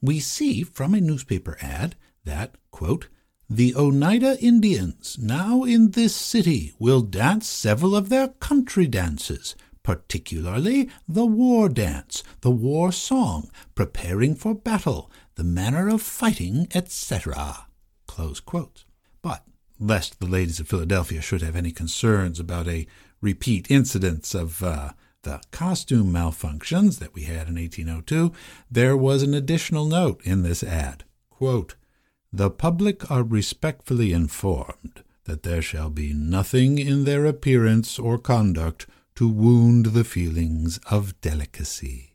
we 0.01 0.19
see 0.19 0.63
from 0.63 0.95
a 0.95 1.01
newspaper 1.01 1.59
ad 1.61 1.95
that, 2.25 2.55
quote, 2.71 3.09
the 3.49 3.75
Oneida 3.75 4.39
Indians, 4.41 5.19
now 5.21 5.65
in 5.65 5.91
this 5.91 6.15
city, 6.15 6.73
will 6.79 7.01
dance 7.01 7.49
several 7.49 7.97
of 7.97 8.09
their 8.09 8.29
country 8.29 8.87
dances, 8.87 9.57
particularly 9.83 10.89
the 11.09 11.27
war 11.27 11.69
dance, 11.69 12.23
the 12.43 12.51
war 12.51 12.93
song, 12.93 13.51
preparing 13.75 14.35
for 14.35 14.55
battle, 14.55 15.11
the 15.35 15.45
manner 15.45 15.89
of 15.89 16.01
fighting, 16.01 16.69
etc. 16.75 17.67
But, 19.23 19.45
lest 19.79 20.21
the 20.21 20.27
ladies 20.27 20.61
of 20.61 20.69
Philadelphia 20.69 21.21
should 21.21 21.43
have 21.43 21.57
any 21.57 21.71
concerns 21.71 22.39
about 22.39 22.69
a 22.69 22.87
repeat 23.21 23.71
incidence 23.71 24.35
of 24.35 24.63
uh, 24.63 24.91
the 25.23 25.41
costume 25.51 26.13
malfunctions 26.13 26.99
that 26.99 27.15
we 27.15 27.23
had 27.25 27.49
in 27.49 27.57
1802, 27.57 28.33
there 28.71 28.97
was 28.97 29.23
an 29.23 29.35
additional 29.35 29.85
note 29.85 30.21
in 30.25 30.43
this 30.43 30.63
ad. 30.63 31.05
Quote, 31.29 31.75
the 32.33 32.51
public 32.51 33.11
are 33.11 33.25
respectfully 33.25 34.13
informed 34.13 35.03
that 35.25 35.43
there 35.43 35.63
shall 35.63 35.91
be 35.91 36.13
nothing 36.13 36.79
in 36.79 37.05
their 37.05 37.27
appearance 37.27 37.99
or 37.99 38.19
conduct 38.19 38.87
to 39.17 39.29
wound 39.29 39.87
the 39.87 40.05
feelings 40.05 40.79
of 40.91 41.21
delicacy. 41.21 42.10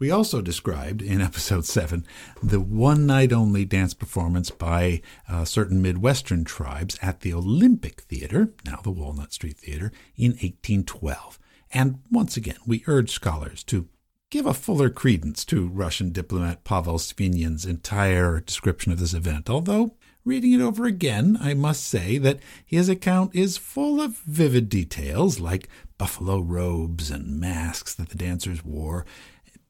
We 0.00 0.10
also 0.10 0.40
described 0.40 1.02
in 1.02 1.20
episode 1.20 1.66
7 1.66 2.04
the 2.42 2.58
one 2.58 3.06
night 3.06 3.32
only 3.32 3.64
dance 3.64 3.94
performance 3.94 4.50
by 4.50 5.02
uh, 5.28 5.44
certain 5.44 5.80
Midwestern 5.80 6.44
tribes 6.44 6.98
at 7.02 7.20
the 7.20 7.34
Olympic 7.34 8.00
Theater, 8.00 8.54
now 8.64 8.80
the 8.82 8.90
Walnut 8.90 9.34
Street 9.34 9.58
Theater, 9.58 9.92
in 10.16 10.32
1812. 10.32 11.38
And 11.72 12.00
once 12.10 12.36
again, 12.36 12.56
we 12.66 12.82
urge 12.86 13.10
scholars 13.10 13.62
to 13.64 13.88
give 14.30 14.46
a 14.46 14.54
fuller 14.54 14.88
credence 14.88 15.44
to 15.44 15.68
Russian 15.68 16.12
diplomat 16.12 16.64
Pavel 16.64 16.98
Svinin's 16.98 17.66
entire 17.66 18.40
description 18.40 18.92
of 18.92 18.98
this 18.98 19.12
event, 19.12 19.50
although 19.50 19.96
reading 20.24 20.52
it 20.52 20.60
over 20.60 20.86
again, 20.86 21.36
I 21.40 21.54
must 21.54 21.84
say 21.84 22.16
that 22.18 22.40
his 22.64 22.88
account 22.88 23.34
is 23.34 23.56
full 23.58 24.00
of 24.00 24.18
vivid 24.18 24.68
details 24.68 25.40
like 25.40 25.68
buffalo 25.98 26.40
robes 26.40 27.10
and 27.10 27.38
masks 27.38 27.94
that 27.94 28.08
the 28.08 28.16
dancers 28.16 28.64
wore, 28.64 29.04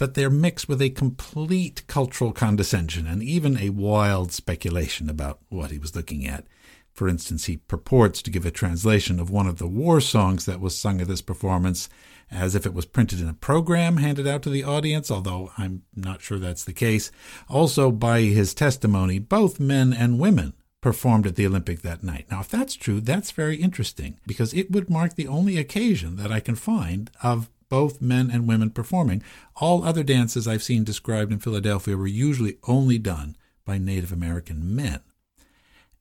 but 0.00 0.14
they're 0.14 0.30
mixed 0.30 0.66
with 0.66 0.80
a 0.80 0.88
complete 0.88 1.86
cultural 1.86 2.32
condescension 2.32 3.06
and 3.06 3.22
even 3.22 3.58
a 3.58 3.68
wild 3.68 4.32
speculation 4.32 5.10
about 5.10 5.40
what 5.50 5.70
he 5.70 5.76
was 5.76 5.94
looking 5.94 6.26
at. 6.26 6.46
For 6.94 7.06
instance, 7.06 7.44
he 7.44 7.58
purports 7.58 8.22
to 8.22 8.30
give 8.30 8.46
a 8.46 8.50
translation 8.50 9.20
of 9.20 9.28
one 9.28 9.46
of 9.46 9.58
the 9.58 9.66
war 9.66 10.00
songs 10.00 10.46
that 10.46 10.58
was 10.58 10.76
sung 10.76 11.02
at 11.02 11.06
this 11.06 11.20
performance 11.20 11.90
as 12.30 12.54
if 12.54 12.64
it 12.64 12.72
was 12.72 12.86
printed 12.86 13.20
in 13.20 13.28
a 13.28 13.34
program 13.34 13.98
handed 13.98 14.26
out 14.26 14.40
to 14.44 14.48
the 14.48 14.64
audience, 14.64 15.10
although 15.10 15.50
I'm 15.58 15.82
not 15.94 16.22
sure 16.22 16.38
that's 16.38 16.64
the 16.64 16.72
case. 16.72 17.12
Also, 17.50 17.90
by 17.90 18.22
his 18.22 18.54
testimony, 18.54 19.18
both 19.18 19.60
men 19.60 19.92
and 19.92 20.18
women 20.18 20.54
performed 20.80 21.26
at 21.26 21.36
the 21.36 21.46
Olympic 21.46 21.82
that 21.82 22.02
night. 22.02 22.24
Now, 22.30 22.40
if 22.40 22.48
that's 22.48 22.74
true, 22.74 23.02
that's 23.02 23.32
very 23.32 23.56
interesting 23.56 24.18
because 24.26 24.54
it 24.54 24.70
would 24.70 24.88
mark 24.88 25.16
the 25.16 25.28
only 25.28 25.58
occasion 25.58 26.16
that 26.16 26.32
I 26.32 26.40
can 26.40 26.54
find 26.54 27.10
of 27.22 27.50
both 27.70 28.02
men 28.02 28.30
and 28.30 28.46
women 28.46 28.68
performing. 28.68 29.22
All 29.56 29.82
other 29.82 30.02
dances 30.02 30.46
I've 30.46 30.62
seen 30.62 30.84
described 30.84 31.32
in 31.32 31.38
Philadelphia 31.38 31.96
were 31.96 32.06
usually 32.06 32.58
only 32.68 32.98
done 32.98 33.36
by 33.64 33.78
Native 33.78 34.12
American 34.12 34.76
men. 34.76 35.00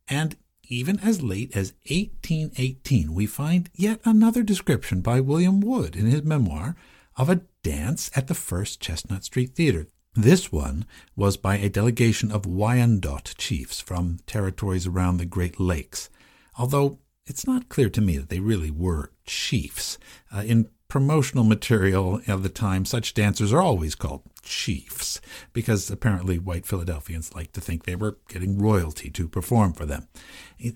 And 0.10 0.36
even 0.68 1.00
as 1.00 1.22
late 1.22 1.56
as 1.56 1.74
1818, 1.88 3.14
we 3.14 3.26
find 3.26 3.70
yet 3.74 4.02
another 4.04 4.44
description 4.44 5.02
by 5.02 5.20
William 5.20 5.62
Wood 5.62 5.96
in 5.96 6.06
his 6.06 6.24
memoir 6.24 6.76
of 7.16 7.30
a 7.30 7.42
dance 7.64 8.12
at 8.16 8.28
the 8.28 8.36
first 8.36 8.80
Chestnut 8.80 9.24
Street 9.24 9.56
Theater. 9.56 9.88
This 10.16 10.52
one 10.52 10.86
was 11.16 11.38
by 11.38 11.58
a 11.58 11.70
delegation 11.70 12.32
of 12.32 12.44
Wyandot 12.46 13.36
chiefs 13.38 13.80
from 13.80 14.20
territories 14.26 14.88
around 14.88 15.18
the 15.18 15.26
Great 15.26 15.60
Lakes, 15.60 16.10
although 16.58 17.00
it's 17.26 17.46
not 17.46 17.70
clear 17.70 17.90
to 17.90 18.02
me 18.02 18.18
that 18.18 18.30
they 18.30 18.40
really 18.40 18.72
were 18.72 19.12
chiefs. 19.26 20.00
Uh, 20.34 20.42
in 20.42 20.70
promotional 20.90 21.44
material 21.44 22.20
of 22.28 22.44
the 22.44 22.50
time, 22.50 22.84
such 22.84 23.14
dancers 23.14 23.54
are 23.54 23.62
always 23.62 23.94
called 23.96 24.24
chiefs, 24.42 25.22
because 25.54 25.90
apparently 25.90 26.40
white 26.40 26.66
Philadelphians 26.66 27.34
liked 27.36 27.54
to 27.54 27.62
think 27.62 27.86
they 27.86 27.96
were 27.96 28.18
getting 28.28 28.58
royalty 28.58 29.10
to 29.12 29.28
perform 29.28 29.72
for 29.72 29.86
them. 29.86 30.08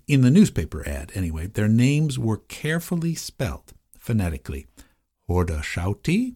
In 0.08 0.22
the 0.22 0.32
newspaper 0.32 0.88
ad, 0.88 1.12
anyway, 1.16 1.48
their 1.48 1.68
names 1.68 2.20
were 2.20 2.38
carefully 2.38 3.16
spelled 3.16 3.74
phonetically. 3.98 4.68
Horda 5.28 5.62
Shauti, 5.62 6.36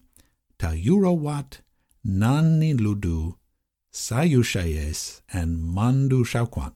Tayurawat, 0.58 1.60
Nani 2.04 2.74
Ludu, 2.74 3.36
Sayushayes, 3.94 5.22
and 5.32 5.60
Mandu 5.60 6.24
Shaukwan, 6.24 6.74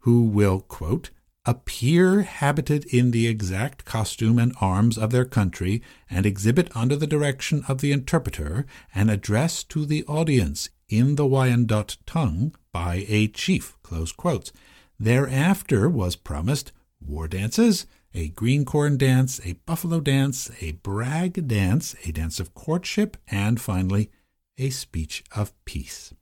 who 0.00 0.22
will, 0.22 0.60
quote, 0.60 1.10
appear 1.46 2.22
habited 2.22 2.84
in 2.86 3.12
the 3.12 3.28
exact 3.28 3.84
costume 3.84 4.38
and 4.38 4.54
arms 4.60 4.98
of 4.98 5.10
their 5.10 5.24
country, 5.24 5.80
and 6.10 6.26
exhibit 6.26 6.68
under 6.76 6.96
the 6.96 7.06
direction 7.06 7.62
of 7.68 7.80
the 7.80 7.92
interpreter 7.92 8.66
an 8.94 9.08
address 9.08 9.62
to 9.62 9.86
the 9.86 10.04
audience 10.04 10.68
in 10.88 11.14
the 11.14 11.26
Wyandot 11.26 11.96
tongue 12.04 12.54
by 12.72 13.06
a 13.08 13.28
chief. 13.28 13.76
Thereafter 14.98 15.88
was 15.88 16.16
promised 16.16 16.72
war 17.00 17.28
dances, 17.28 17.86
a 18.14 18.28
green 18.28 18.64
corn 18.64 18.96
dance, 18.96 19.40
a 19.44 19.52
buffalo 19.66 20.00
dance, 20.00 20.50
a 20.60 20.72
brag 20.72 21.46
dance, 21.46 21.94
a 22.04 22.12
dance 22.12 22.40
of 22.40 22.54
courtship, 22.54 23.16
and 23.30 23.60
finally, 23.60 24.10
a 24.58 24.70
speech 24.70 25.22
of 25.34 25.52
peace. 25.64 26.14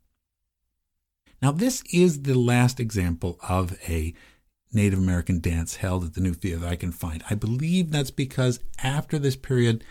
Now, 1.40 1.52
this 1.52 1.82
is 1.92 2.22
the 2.22 2.38
last 2.38 2.80
example 2.80 3.38
of 3.48 3.78
a 3.88 4.14
Native 4.74 4.98
American 4.98 5.40
dance 5.40 5.76
held 5.76 6.04
at 6.04 6.14
the 6.14 6.20
New 6.20 6.34
Theater 6.34 6.60
that 6.60 6.72
I 6.72 6.76
can 6.76 6.92
find. 6.92 7.22
I 7.30 7.34
believe 7.34 7.90
that's 7.90 8.10
because 8.10 8.60
after 8.82 9.18
this 9.18 9.36
period, 9.36 9.84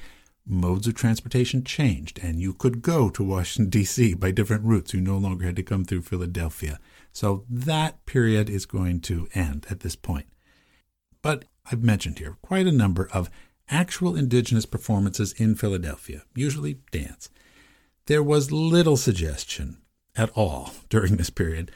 modes 0.45 0.87
of 0.87 0.95
transportation 0.95 1.63
changed, 1.63 2.19
and 2.21 2.39
you 2.39 2.53
could 2.53 2.81
go 2.81 3.09
to 3.09 3.23
Washington, 3.23 3.69
D.C. 3.81 4.13
by 4.15 4.31
different 4.31 4.65
routes. 4.65 4.93
You 4.93 5.01
no 5.01 5.17
longer 5.17 5.45
had 5.45 5.55
to 5.55 5.63
come 5.63 5.85
through 5.85 6.01
Philadelphia. 6.01 6.79
So 7.11 7.45
that 7.49 8.05
period 8.05 8.49
is 8.49 8.65
going 8.65 9.01
to 9.01 9.27
end 9.33 9.65
at 9.69 9.81
this 9.81 9.95
point. 9.95 10.27
But 11.21 11.45
I've 11.71 11.83
mentioned 11.83 12.19
here 12.19 12.37
quite 12.41 12.67
a 12.67 12.71
number 12.71 13.09
of 13.13 13.29
actual 13.69 14.15
indigenous 14.15 14.65
performances 14.65 15.33
in 15.33 15.55
Philadelphia, 15.55 16.23
usually 16.35 16.79
dance. 16.91 17.29
There 18.07 18.23
was 18.23 18.51
little 18.51 18.97
suggestion 18.97 19.77
at 20.15 20.29
all 20.31 20.71
during 20.89 21.15
this 21.15 21.29
period 21.29 21.71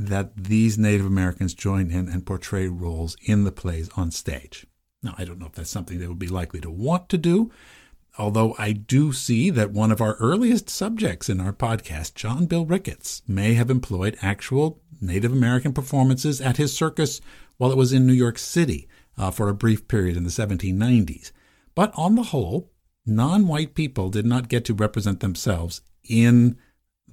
that 0.00 0.36
these 0.36 0.78
Native 0.78 1.04
Americans 1.04 1.54
join 1.54 1.90
in 1.90 2.08
and 2.08 2.24
portray 2.24 2.68
roles 2.68 3.16
in 3.20 3.42
the 3.42 3.50
plays 3.50 3.90
on 3.96 4.12
stage. 4.12 4.64
Now, 5.02 5.16
I 5.18 5.24
don't 5.24 5.40
know 5.40 5.46
if 5.46 5.54
that's 5.54 5.70
something 5.70 5.98
they 5.98 6.06
would 6.06 6.20
be 6.20 6.28
likely 6.28 6.60
to 6.60 6.70
want 6.70 7.08
to 7.08 7.18
do, 7.18 7.50
although 8.16 8.54
I 8.58 8.70
do 8.70 9.12
see 9.12 9.50
that 9.50 9.72
one 9.72 9.90
of 9.90 10.00
our 10.00 10.14
earliest 10.14 10.70
subjects 10.70 11.28
in 11.28 11.40
our 11.40 11.52
podcast, 11.52 12.14
John 12.14 12.46
Bill 12.46 12.64
Ricketts, 12.64 13.22
may 13.26 13.54
have 13.54 13.70
employed 13.70 14.16
actual 14.22 14.80
Native 15.00 15.32
American 15.32 15.72
performances 15.72 16.40
at 16.40 16.58
his 16.58 16.72
circus 16.72 17.20
while 17.56 17.72
it 17.72 17.76
was 17.76 17.92
in 17.92 18.06
New 18.06 18.12
York 18.12 18.38
City 18.38 18.86
uh, 19.16 19.32
for 19.32 19.48
a 19.48 19.54
brief 19.54 19.88
period 19.88 20.16
in 20.16 20.22
the 20.22 20.30
1790s. 20.30 21.32
But 21.74 21.92
on 21.96 22.14
the 22.14 22.24
whole, 22.24 22.70
non 23.04 23.48
white 23.48 23.74
people 23.74 24.10
did 24.10 24.26
not 24.26 24.48
get 24.48 24.64
to 24.66 24.74
represent 24.74 25.18
themselves 25.18 25.80
in 26.08 26.56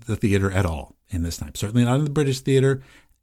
the 0.06 0.16
theater 0.16 0.52
at 0.52 0.66
all 0.66 0.96
in 1.10 1.24
this 1.24 1.38
time. 1.38 1.56
Certainly 1.56 1.86
not 1.86 2.00
in 2.00 2.06
the 2.06 2.10
British 2.10 2.42
theater. 2.42 2.82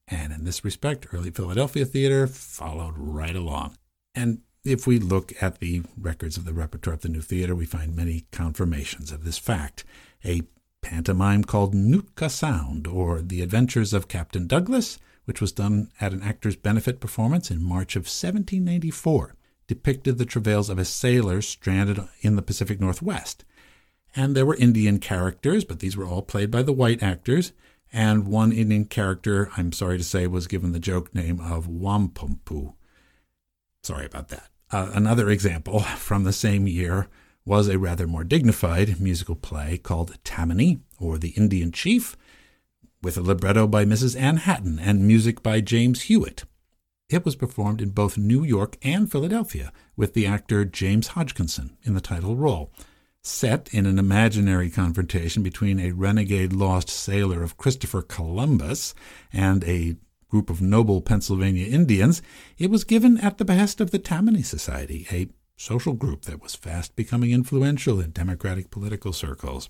And 0.08 0.32
in 0.32 0.44
this 0.44 0.64
respect, 0.64 1.06
early 1.12 1.30
Philadelphia 1.30 1.84
theater 1.84 2.26
followed 2.26 2.94
right 2.96 3.36
along. 3.36 3.76
And 4.14 4.42
if 4.64 4.86
we 4.86 4.98
look 4.98 5.32
at 5.42 5.58
the 5.58 5.82
records 5.96 6.36
of 6.36 6.44
the 6.44 6.52
repertoire 6.52 6.94
of 6.94 7.00
the 7.00 7.08
new 7.08 7.20
theater, 7.20 7.54
we 7.54 7.66
find 7.66 7.96
many 7.96 8.26
confirmations 8.30 9.10
of 9.10 9.24
this 9.24 9.38
fact. 9.38 9.84
A 10.24 10.42
pantomime 10.82 11.44
called 11.44 11.74
Nootka 11.74 12.28
Sound, 12.28 12.86
or 12.86 13.22
The 13.22 13.42
Adventures 13.42 13.92
of 13.92 14.08
Captain 14.08 14.46
Douglas, 14.46 14.98
which 15.24 15.40
was 15.40 15.52
done 15.52 15.90
at 16.00 16.12
an 16.12 16.22
actor's 16.22 16.56
benefit 16.56 17.00
performance 17.00 17.50
in 17.50 17.62
March 17.62 17.96
of 17.96 18.02
1794, 18.02 19.34
depicted 19.66 20.18
the 20.18 20.26
travails 20.26 20.68
of 20.68 20.78
a 20.78 20.84
sailor 20.84 21.40
stranded 21.40 22.00
in 22.20 22.36
the 22.36 22.42
Pacific 22.42 22.80
Northwest. 22.80 23.44
And 24.14 24.36
there 24.36 24.46
were 24.46 24.56
Indian 24.56 24.98
characters, 24.98 25.64
but 25.64 25.78
these 25.78 25.96
were 25.96 26.06
all 26.06 26.22
played 26.22 26.50
by 26.50 26.62
the 26.62 26.72
white 26.72 27.02
actors. 27.02 27.52
And 27.92 28.26
one 28.26 28.52
Indian 28.52 28.86
character, 28.86 29.50
I'm 29.56 29.72
sorry 29.72 29.98
to 29.98 30.04
say, 30.04 30.26
was 30.26 30.46
given 30.46 30.72
the 30.72 30.78
joke 30.78 31.14
name 31.14 31.40
of 31.40 31.66
Wampumpu. 31.66 32.74
Sorry 33.82 34.06
about 34.06 34.28
that. 34.28 34.48
Uh, 34.70 34.90
another 34.94 35.28
example 35.28 35.80
from 35.96 36.24
the 36.24 36.32
same 36.32 36.66
year 36.66 37.08
was 37.44 37.68
a 37.68 37.78
rather 37.78 38.06
more 38.06 38.24
dignified 38.24 39.00
musical 39.00 39.34
play 39.34 39.76
called 39.76 40.18
Tammany, 40.24 40.80
or 40.98 41.18
The 41.18 41.30
Indian 41.30 41.72
Chief, 41.72 42.16
with 43.02 43.16
a 43.16 43.22
libretto 43.22 43.66
by 43.66 43.84
Mrs. 43.84 44.18
Anne 44.18 44.38
Hatton 44.38 44.78
and 44.78 45.06
music 45.06 45.42
by 45.42 45.60
James 45.60 46.02
Hewitt. 46.02 46.44
It 47.10 47.24
was 47.24 47.36
performed 47.36 47.82
in 47.82 47.90
both 47.90 48.16
New 48.16 48.44
York 48.44 48.78
and 48.82 49.10
Philadelphia, 49.10 49.72
with 49.96 50.14
the 50.14 50.26
actor 50.26 50.64
James 50.64 51.08
Hodgkinson 51.08 51.76
in 51.82 51.94
the 51.94 52.00
title 52.00 52.36
role. 52.36 52.72
Set 53.24 53.72
in 53.72 53.86
an 53.86 54.00
imaginary 54.00 54.68
confrontation 54.68 55.44
between 55.44 55.78
a 55.78 55.92
renegade 55.92 56.52
lost 56.52 56.90
sailor 56.90 57.44
of 57.44 57.56
Christopher 57.56 58.02
Columbus 58.02 58.94
and 59.32 59.62
a 59.62 59.96
group 60.28 60.50
of 60.50 60.60
noble 60.60 61.00
Pennsylvania 61.00 61.68
Indians, 61.68 62.20
it 62.58 62.68
was 62.68 62.82
given 62.82 63.18
at 63.18 63.38
the 63.38 63.44
behest 63.44 63.80
of 63.80 63.92
the 63.92 64.00
Tammany 64.00 64.42
Society, 64.42 65.06
a 65.12 65.28
social 65.56 65.92
group 65.92 66.22
that 66.22 66.42
was 66.42 66.56
fast 66.56 66.96
becoming 66.96 67.30
influential 67.30 68.00
in 68.00 68.10
Democratic 68.10 68.72
political 68.72 69.12
circles. 69.12 69.68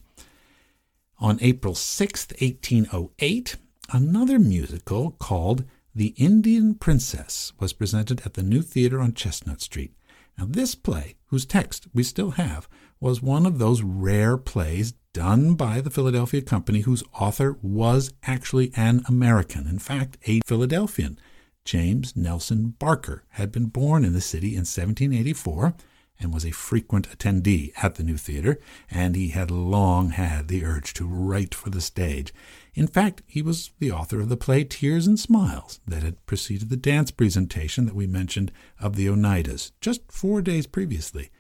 On 1.19 1.37
April 1.43 1.75
6, 1.75 2.29
1808, 2.41 3.57
another 3.93 4.39
musical 4.39 5.11
called 5.11 5.65
The 5.95 6.15
Indian 6.17 6.75
Princess 6.75 7.53
was 7.61 7.75
presented 7.75 8.23
at 8.25 8.33
the 8.33 8.43
New 8.43 8.63
Theater 8.63 8.99
on 8.99 9.13
Chestnut 9.13 9.61
Street. 9.61 9.93
Now, 10.39 10.47
this 10.49 10.75
play, 10.75 11.17
whose 11.27 11.45
text 11.45 11.87
we 11.93 12.03
still 12.03 12.33
have, 12.33 12.67
was 13.03 13.21
one 13.21 13.45
of 13.45 13.59
those 13.59 13.83
rare 13.83 14.37
plays 14.37 14.93
done 15.13 15.55
by 15.55 15.81
the 15.81 15.91
Philadelphia 15.91 16.41
Company 16.41 16.83
whose 16.83 17.03
author 17.19 17.59
was 17.61 18.15
actually 18.23 18.71
an 18.77 19.03
American, 19.09 19.67
in 19.67 19.81
fact, 19.81 20.17
a 20.29 20.41
Philadelphian. 20.47 21.19
James 21.65 22.15
Nelson 22.15 22.77
Barker 22.79 23.25
had 23.31 23.51
been 23.51 23.67
born 23.67 24.05
in 24.05 24.13
the 24.13 24.21
city 24.21 24.51
in 24.51 24.61
1784 24.61 25.75
and 26.21 26.33
was 26.33 26.47
a 26.47 26.53
frequent 26.53 27.09
attendee 27.09 27.73
at 27.83 27.97
the 27.97 28.05
new 28.05 28.17
theater, 28.17 28.61
and 28.89 29.17
he 29.17 29.31
had 29.31 29.51
long 29.51 30.11
had 30.11 30.47
the 30.47 30.65
urge 30.65 30.95
to 30.95 31.05
write 31.05 31.57
for 31.57 31.71
the 31.71 31.81
stage. 31.81 32.33
In 32.73 32.87
fact, 32.87 33.23
he 33.27 33.43
was 33.43 33.73
the 33.81 33.91
author 33.91 34.21
of 34.21 34.29
the 34.29 34.37
play 34.37 34.63
Tears 34.63 35.09
and 35.09 35.19
Smiles 35.19 35.81
that 35.89 36.05
had 36.05 36.25
preceded 36.25 36.71
the 36.71 36.77
dance 36.77 37.11
presentation 37.11 37.85
that 37.87 37.97
we 37.97 38.07
mentioned 38.07 38.53
of 38.81 38.95
the 38.95 39.09
Oneidas 39.09 39.73
just 39.81 40.03
four 40.13 40.41
days 40.41 40.69
previously. 40.69 41.33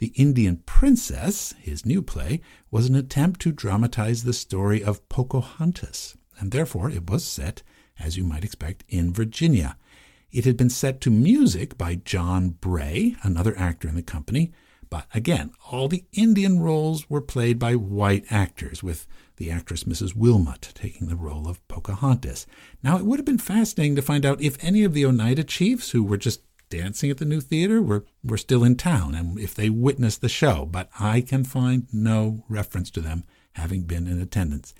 The 0.00 0.12
Indian 0.16 0.56
Princess, 0.66 1.54
his 1.58 1.86
new 1.86 2.02
play, 2.02 2.40
was 2.70 2.88
an 2.88 2.96
attempt 2.96 3.40
to 3.42 3.52
dramatize 3.52 4.24
the 4.24 4.32
story 4.32 4.82
of 4.82 5.08
Pocahontas, 5.08 6.16
and 6.38 6.50
therefore 6.50 6.90
it 6.90 7.08
was 7.08 7.24
set 7.24 7.62
as 8.00 8.16
you 8.16 8.24
might 8.24 8.44
expect, 8.44 8.84
in 8.88 9.12
Virginia. 9.12 9.76
It 10.32 10.44
had 10.44 10.56
been 10.56 10.70
set 10.70 11.00
to 11.02 11.10
music 11.10 11.76
by 11.76 11.96
John 11.96 12.50
Bray, 12.50 13.16
another 13.22 13.56
actor 13.58 13.88
in 13.88 13.94
the 13.94 14.02
company, 14.02 14.52
But 14.90 15.06
again, 15.14 15.52
all 15.70 15.86
the 15.86 16.04
Indian 16.12 16.58
roles 16.58 17.08
were 17.08 17.20
played 17.20 17.60
by 17.60 17.76
white 17.76 18.24
actors, 18.28 18.82
with 18.82 19.06
the 19.36 19.48
actress 19.50 19.84
Mrs. 19.84 20.16
Wilmot 20.16 20.72
taking 20.74 21.06
the 21.06 21.16
role 21.16 21.48
of 21.48 21.66
Pocahontas. 21.68 22.44
Now, 22.82 22.98
it 22.98 23.06
would 23.06 23.20
have 23.20 23.26
been 23.26 23.38
fascinating 23.38 23.94
to 23.96 24.02
find 24.02 24.26
out 24.26 24.42
if 24.42 24.62
any 24.62 24.82
of 24.82 24.92
the 24.92 25.06
Oneida 25.06 25.44
chiefs 25.44 25.90
who 25.90 26.02
were 26.02 26.16
just 26.16 26.42
dancing 26.70 27.10
at 27.10 27.18
the 27.18 27.24
new 27.24 27.40
theater 27.40 27.82
were, 27.82 28.06
were 28.24 28.38
still 28.38 28.64
in 28.64 28.76
town 28.76 29.14
and 29.14 29.38
if 29.38 29.54
they 29.54 29.68
witnessed 29.68 30.22
the 30.22 30.28
show, 30.28 30.64
but 30.64 30.88
I 30.98 31.20
can 31.20 31.44
find 31.44 31.86
no 31.92 32.44
reference 32.48 32.90
to 32.92 33.00
them 33.00 33.24
having 33.54 33.82
been 33.82 34.06
in 34.06 34.20
attendance. 34.20 34.74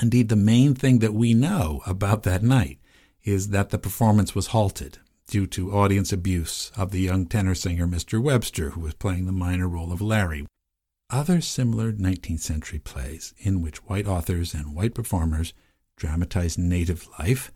Indeed, 0.00 0.28
the 0.28 0.36
main 0.36 0.74
thing 0.74 0.98
that 1.00 1.14
we 1.14 1.34
know 1.34 1.80
about 1.86 2.22
that 2.24 2.42
night 2.42 2.78
is 3.24 3.48
that 3.48 3.70
the 3.70 3.78
performance 3.78 4.34
was 4.34 4.48
halted 4.48 4.98
due 5.26 5.46
to 5.46 5.72
audience 5.72 6.12
abuse 6.12 6.70
of 6.76 6.90
the 6.90 7.00
young 7.00 7.26
tenor 7.26 7.54
singer 7.54 7.86
Mr. 7.86 8.22
Webster, 8.22 8.70
who 8.70 8.80
was 8.80 8.94
playing 8.94 9.26
the 9.26 9.32
minor 9.32 9.68
role 9.68 9.92
of 9.92 10.02
Larry. 10.02 10.46
Other 11.10 11.40
similar 11.40 11.92
19th 11.92 12.40
century 12.40 12.78
plays 12.78 13.34
in 13.38 13.62
which 13.62 13.84
white 13.84 14.06
authors 14.06 14.52
and 14.52 14.74
white 14.74 14.94
performers 14.94 15.54
dramatized 15.96 16.58
native 16.58 17.08
life 17.18 17.52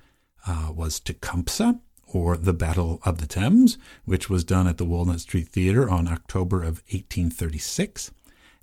uh, 0.47 0.73
was 0.75 1.01
Tecumseh, 1.01 1.81
or 2.13 2.37
The 2.37 2.53
Battle 2.53 3.01
of 3.05 3.19
the 3.19 3.27
Thames, 3.27 3.79
which 4.05 4.29
was 4.31 4.45
done 4.45 4.67
at 4.67 4.79
the 4.79 4.85
Walnut 4.85 5.21
Street 5.21 5.49
Theater 5.49 5.89
on 5.89 6.09
October 6.09 6.63
of 6.63 6.83
1836, 6.91 8.11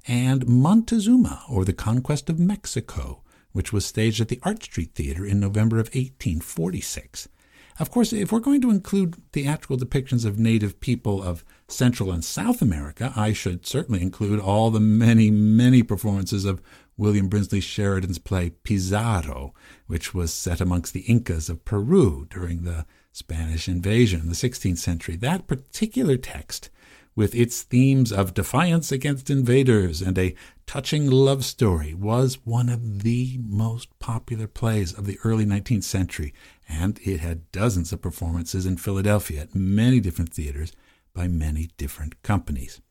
and 0.07 0.47
Montezuma, 0.47 1.43
or 1.49 1.65
The 1.65 1.73
Conquest 1.73 2.29
of 2.29 2.39
Mexico, 2.39 3.23
which 3.51 3.71
was 3.71 3.85
staged 3.85 4.21
at 4.21 4.27
the 4.27 4.39
Arch 4.43 4.63
Street 4.63 4.93
Theater 4.93 5.25
in 5.25 5.39
November 5.39 5.77
of 5.77 5.87
1846. 5.87 7.29
Of 7.77 7.91
course, 7.91 8.13
if 8.13 8.31
we're 8.31 8.39
going 8.39 8.61
to 8.61 8.69
include 8.69 9.21
theatrical 9.33 9.77
depictions 9.77 10.23
of 10.23 10.39
native 10.39 10.79
people 10.79 11.21
of 11.21 11.43
Central 11.67 12.11
and 12.11 12.23
South 12.23 12.61
America, 12.61 13.11
I 13.17 13.33
should 13.33 13.65
certainly 13.65 14.01
include 14.01 14.39
all 14.39 14.71
the 14.71 14.79
many, 14.79 15.29
many 15.29 15.83
performances 15.83 16.45
of 16.45 16.61
William 16.95 17.27
Brinsley 17.27 17.61
Sheridan's 17.61 18.19
play 18.19 18.51
Pizarro, 18.63 19.53
which 19.87 20.13
was 20.13 20.33
set 20.33 20.61
amongst 20.61 20.93
the 20.93 21.01
Incas 21.01 21.49
of 21.49 21.65
Peru 21.65 22.25
during 22.29 22.63
the 22.63 22.85
Spanish 23.15 23.69
invasion 23.69 24.19
in 24.19 24.27
the 24.27 24.35
16th 24.35 24.77
century. 24.77 25.15
That 25.15 25.47
particular 25.47 26.17
text, 26.17 26.69
with 27.15 27.33
its 27.33 27.63
themes 27.63 28.11
of 28.11 28.33
defiance 28.33 28.91
against 28.91 29.29
invaders 29.29 30.01
and 30.01 30.17
a 30.17 30.35
touching 30.67 31.09
love 31.09 31.45
story, 31.45 31.93
was 31.93 32.45
one 32.45 32.67
of 32.67 33.03
the 33.03 33.39
most 33.41 33.97
popular 33.99 34.47
plays 34.47 34.91
of 34.91 35.05
the 35.05 35.17
early 35.23 35.45
19th 35.45 35.85
century, 35.85 36.33
and 36.67 36.99
it 37.05 37.21
had 37.21 37.49
dozens 37.53 37.93
of 37.93 38.01
performances 38.01 38.65
in 38.65 38.75
Philadelphia 38.75 39.43
at 39.43 39.55
many 39.55 40.01
different 40.01 40.33
theaters 40.33 40.73
by 41.13 41.25
many 41.29 41.69
different 41.77 42.21
companies. 42.21 42.81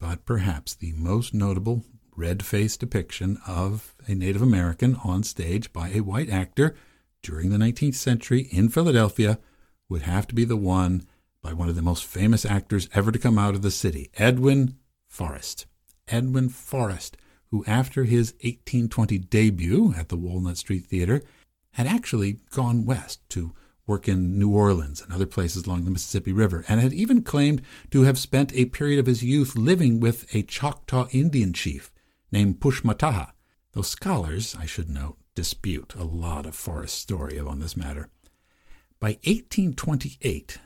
But 0.00 0.24
perhaps 0.24 0.74
the 0.74 0.92
most 0.94 1.32
notable 1.32 1.84
red 2.16 2.44
faced 2.44 2.80
depiction 2.80 3.38
of 3.46 3.94
a 4.08 4.14
Native 4.16 4.42
American 4.42 4.96
on 5.04 5.22
stage 5.22 5.72
by 5.72 5.90
a 5.90 6.00
white 6.00 6.30
actor 6.30 6.74
during 7.26 7.50
the 7.50 7.58
19th 7.58 7.96
century 7.96 8.46
in 8.52 8.68
Philadelphia 8.68 9.40
would 9.88 10.02
have 10.02 10.28
to 10.28 10.34
be 10.34 10.44
the 10.44 10.56
one 10.56 11.04
by 11.42 11.52
one 11.52 11.68
of 11.68 11.74
the 11.74 11.82
most 11.82 12.04
famous 12.04 12.46
actors 12.46 12.88
ever 12.94 13.10
to 13.10 13.18
come 13.18 13.36
out 13.36 13.54
of 13.54 13.62
the 13.62 13.70
city, 13.70 14.10
Edwin 14.16 14.76
Forrest. 15.08 15.66
Edwin 16.06 16.48
Forrest, 16.48 17.16
who 17.50 17.64
after 17.66 18.04
his 18.04 18.32
1820 18.34 19.18
debut 19.18 19.92
at 19.96 20.08
the 20.08 20.16
Walnut 20.16 20.56
Street 20.56 20.86
Theater 20.86 21.20
had 21.72 21.88
actually 21.88 22.38
gone 22.50 22.86
west 22.86 23.28
to 23.30 23.52
work 23.88 24.06
in 24.08 24.38
New 24.38 24.50
Orleans 24.50 25.02
and 25.02 25.12
other 25.12 25.26
places 25.26 25.66
along 25.66 25.84
the 25.84 25.90
Mississippi 25.90 26.32
River, 26.32 26.64
and 26.68 26.80
had 26.80 26.92
even 26.92 27.22
claimed 27.22 27.60
to 27.90 28.02
have 28.02 28.18
spent 28.18 28.54
a 28.54 28.66
period 28.66 29.00
of 29.00 29.06
his 29.06 29.24
youth 29.24 29.56
living 29.56 29.98
with 29.98 30.32
a 30.32 30.42
Choctaw 30.42 31.08
Indian 31.10 31.52
chief 31.52 31.92
named 32.30 32.60
Pushmataha, 32.60 33.32
though 33.72 33.82
scholars, 33.82 34.56
I 34.58 34.66
should 34.66 34.88
note, 34.88 35.18
dispute 35.36 35.94
a 35.94 36.02
lot 36.02 36.46
of 36.46 36.56
Forrest's 36.56 36.98
story 36.98 37.38
on 37.38 37.60
this 37.60 37.76
matter. 37.76 38.08
By 38.98 39.18
1828, 39.24 40.58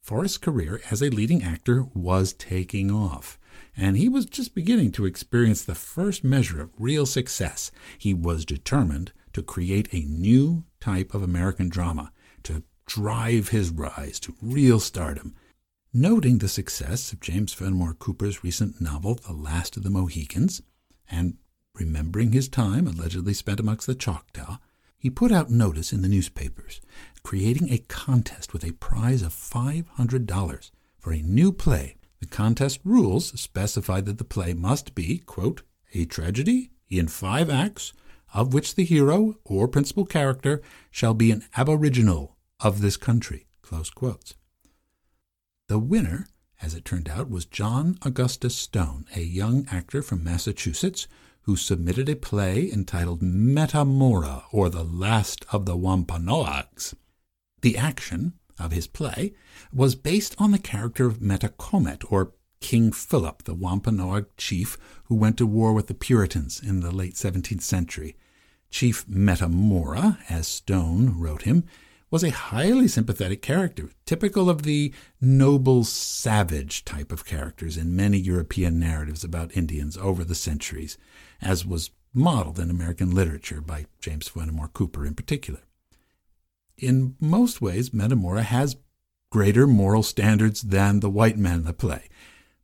Forrest's 0.00 0.38
career 0.38 0.80
as 0.90 1.02
a 1.02 1.10
leading 1.10 1.44
actor 1.44 1.84
was 1.94 2.32
taking 2.32 2.90
off, 2.90 3.38
and 3.76 3.96
he 3.96 4.08
was 4.08 4.24
just 4.24 4.54
beginning 4.54 4.90
to 4.92 5.04
experience 5.04 5.62
the 5.62 5.74
first 5.74 6.24
measure 6.24 6.60
of 6.60 6.70
real 6.78 7.06
success. 7.06 7.70
He 7.98 8.14
was 8.14 8.44
determined 8.44 9.12
to 9.34 9.42
create 9.42 9.92
a 9.92 10.06
new 10.06 10.64
type 10.80 11.12
of 11.12 11.22
American 11.22 11.68
drama 11.68 12.12
to 12.44 12.62
drive 12.86 13.48
his 13.48 13.70
rise 13.70 14.18
to 14.20 14.34
real 14.40 14.80
stardom. 14.80 15.34
Noting 15.92 16.38
the 16.38 16.48
success 16.48 17.12
of 17.12 17.20
James 17.20 17.52
Fenimore 17.52 17.94
Cooper's 17.94 18.42
recent 18.42 18.80
novel, 18.80 19.16
The 19.16 19.32
Last 19.32 19.76
of 19.76 19.82
the 19.82 19.90
Mohicans, 19.90 20.62
and 21.10 21.36
Remembering 21.78 22.32
his 22.32 22.48
time 22.48 22.86
allegedly 22.86 23.34
spent 23.34 23.60
amongst 23.60 23.86
the 23.86 23.94
Choctaw, 23.94 24.58
he 24.98 25.10
put 25.10 25.30
out 25.30 25.50
notice 25.50 25.92
in 25.92 26.00
the 26.00 26.08
newspapers, 26.08 26.80
creating 27.22 27.70
a 27.70 27.78
contest 27.78 28.54
with 28.54 28.64
a 28.64 28.72
prize 28.72 29.20
of 29.20 29.34
$500 29.34 30.70
for 30.98 31.12
a 31.12 31.22
new 31.22 31.52
play. 31.52 31.96
The 32.20 32.26
contest 32.26 32.80
rules 32.82 33.38
specified 33.38 34.06
that 34.06 34.16
the 34.16 34.24
play 34.24 34.54
must 34.54 34.94
be, 34.94 35.18
quote, 35.18 35.62
a 35.92 36.06
tragedy 36.06 36.70
in 36.88 37.08
five 37.08 37.50
acts, 37.50 37.92
of 38.32 38.54
which 38.54 38.74
the 38.74 38.84
hero 38.84 39.36
or 39.44 39.68
principal 39.68 40.06
character 40.06 40.62
shall 40.90 41.12
be 41.12 41.30
an 41.30 41.44
aboriginal 41.56 42.36
of 42.58 42.80
this 42.80 42.96
country. 42.96 43.46
The 45.68 45.78
winner, 45.78 46.26
as 46.62 46.74
it 46.74 46.86
turned 46.86 47.10
out, 47.10 47.28
was 47.28 47.44
John 47.44 47.98
Augustus 48.00 48.56
Stone, 48.56 49.04
a 49.14 49.20
young 49.20 49.66
actor 49.70 50.00
from 50.00 50.24
Massachusetts 50.24 51.06
who 51.46 51.56
submitted 51.56 52.08
a 52.08 52.16
play 52.16 52.70
entitled 52.70 53.22
Metamora, 53.22 54.44
or 54.50 54.68
The 54.68 54.82
Last 54.82 55.46
of 55.52 55.64
the 55.64 55.76
Wampanoags. 55.76 56.94
The 57.62 57.78
action 57.78 58.34
of 58.58 58.72
his 58.72 58.88
play 58.88 59.32
was 59.72 59.94
based 59.94 60.34
on 60.38 60.50
the 60.50 60.58
character 60.58 61.06
of 61.06 61.20
Metacomet, 61.20 62.04
or 62.10 62.32
King 62.60 62.90
Philip, 62.90 63.44
the 63.44 63.54
Wampanoag 63.54 64.26
chief 64.36 64.76
who 65.04 65.14
went 65.14 65.38
to 65.38 65.46
war 65.46 65.72
with 65.72 65.86
the 65.86 65.94
Puritans 65.94 66.60
in 66.60 66.80
the 66.80 66.90
late 66.90 67.14
17th 67.14 67.62
century. 67.62 68.16
Chief 68.68 69.06
Metamora, 69.08 70.18
as 70.28 70.48
Stone 70.48 71.16
wrote 71.16 71.42
him, 71.42 71.64
was 72.10 72.22
a 72.22 72.30
highly 72.30 72.86
sympathetic 72.86 73.42
character, 73.42 73.90
typical 74.04 74.48
of 74.48 74.62
the 74.62 74.92
noble 75.20 75.82
savage 75.84 76.84
type 76.84 77.10
of 77.10 77.24
characters 77.24 77.76
in 77.76 77.96
many 77.96 78.18
European 78.18 78.78
narratives 78.78 79.24
about 79.24 79.56
Indians 79.56 79.96
over 79.96 80.24
the 80.24 80.34
centuries 80.34 80.96
as 81.42 81.66
was 81.66 81.90
modeled 82.14 82.58
in 82.58 82.70
American 82.70 83.14
literature 83.14 83.60
by 83.60 83.86
James 84.00 84.28
Fenimore 84.28 84.68
Cooper 84.68 85.04
in 85.04 85.14
particular. 85.14 85.60
In 86.78 87.16
most 87.20 87.60
ways, 87.60 87.92
Metamora 87.92 88.42
has 88.42 88.76
greater 89.30 89.66
moral 89.66 90.02
standards 90.02 90.62
than 90.62 91.00
the 91.00 91.10
white 91.10 91.36
man 91.36 91.60
in 91.60 91.64
the 91.64 91.72
play. 91.72 92.08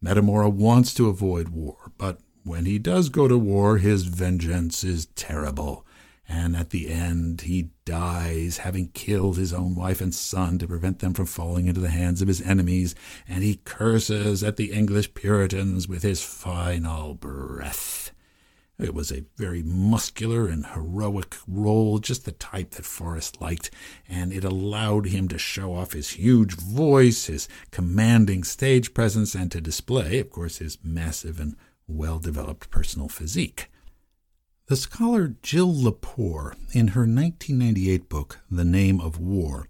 Metamora 0.01 0.49
wants 0.49 0.95
to 0.95 1.09
avoid 1.09 1.51
war, 1.51 1.93
but 1.99 2.21
when 2.45 2.65
he 2.65 2.79
does 2.79 3.09
go 3.09 3.29
to 3.29 3.39
war, 3.39 3.79
his 3.79 4.05
vengeance 4.05 4.83
is 4.83 5.07
terrible. 5.15 5.87
And 6.29 6.57
at 6.57 6.71
the 6.71 6.89
end, 6.89 7.43
he 7.43 7.71
dies, 7.85 8.59
having 8.59 8.89
killed 8.89 9.37
his 9.37 9.53
own 9.53 9.75
wife 9.75 10.01
and 10.01 10.15
son 10.15 10.59
to 10.59 10.69
prevent 10.69 11.01
them 11.01 11.15
from 11.15 11.27
falling 11.27 11.67
into 11.67 11.81
the 11.81 11.91
hands 11.91 12.23
of 12.23 12.29
his 12.29 12.41
enemies, 12.41 12.95
and 13.29 13.43
he 13.43 13.57
curses 13.65 14.43
at 14.43 14.57
the 14.57 14.73
English 14.73 15.15
Puritans 15.15 15.89
with 15.89 16.03
his 16.03 16.23
final 16.23 17.15
breath. 17.15 18.13
It 18.79 18.95
was 18.95 19.13
a 19.13 19.25
very 19.37 19.63
muscular 19.63 20.49
and 20.49 20.67
heroic 20.67 21.37
role, 21.47 21.99
just 21.99 22.25
the 22.25 22.33
type 22.33 22.73
that 22.73 22.87
Forrest 22.87 23.41
liked, 23.41 23.71
and 24.09 24.33
it 24.33 24.45
allowed 24.45 25.07
him 25.07 25.29
to 25.29 25.39
show 25.39 25.75
off 25.75 25.93
his 25.93 26.11
huge 26.11 26.55
voice, 26.55 27.27
his 27.27 27.49
commanding 27.71 28.43
stage 28.43 28.95
presence, 28.95 29.35
and 29.35 29.53
to 29.53 29.61
display, 29.61 30.19
of 30.19 30.31
course, 30.31 30.59
his 30.59 30.79
massive 30.83 31.39
and 31.39 31.55
well 31.87 32.19
developed 32.19 32.71
personal 32.71 33.09
physique. 33.09 33.71
The 34.73 34.77
scholar 34.77 35.37
Jill 35.43 35.71
Lepore, 35.71 36.57
in 36.73 36.89
her 36.97 37.03
1998 37.03 38.09
book, 38.09 38.39
The 38.51 38.65
Name 38.65 39.03
of 39.03 39.19
War, 39.19 39.69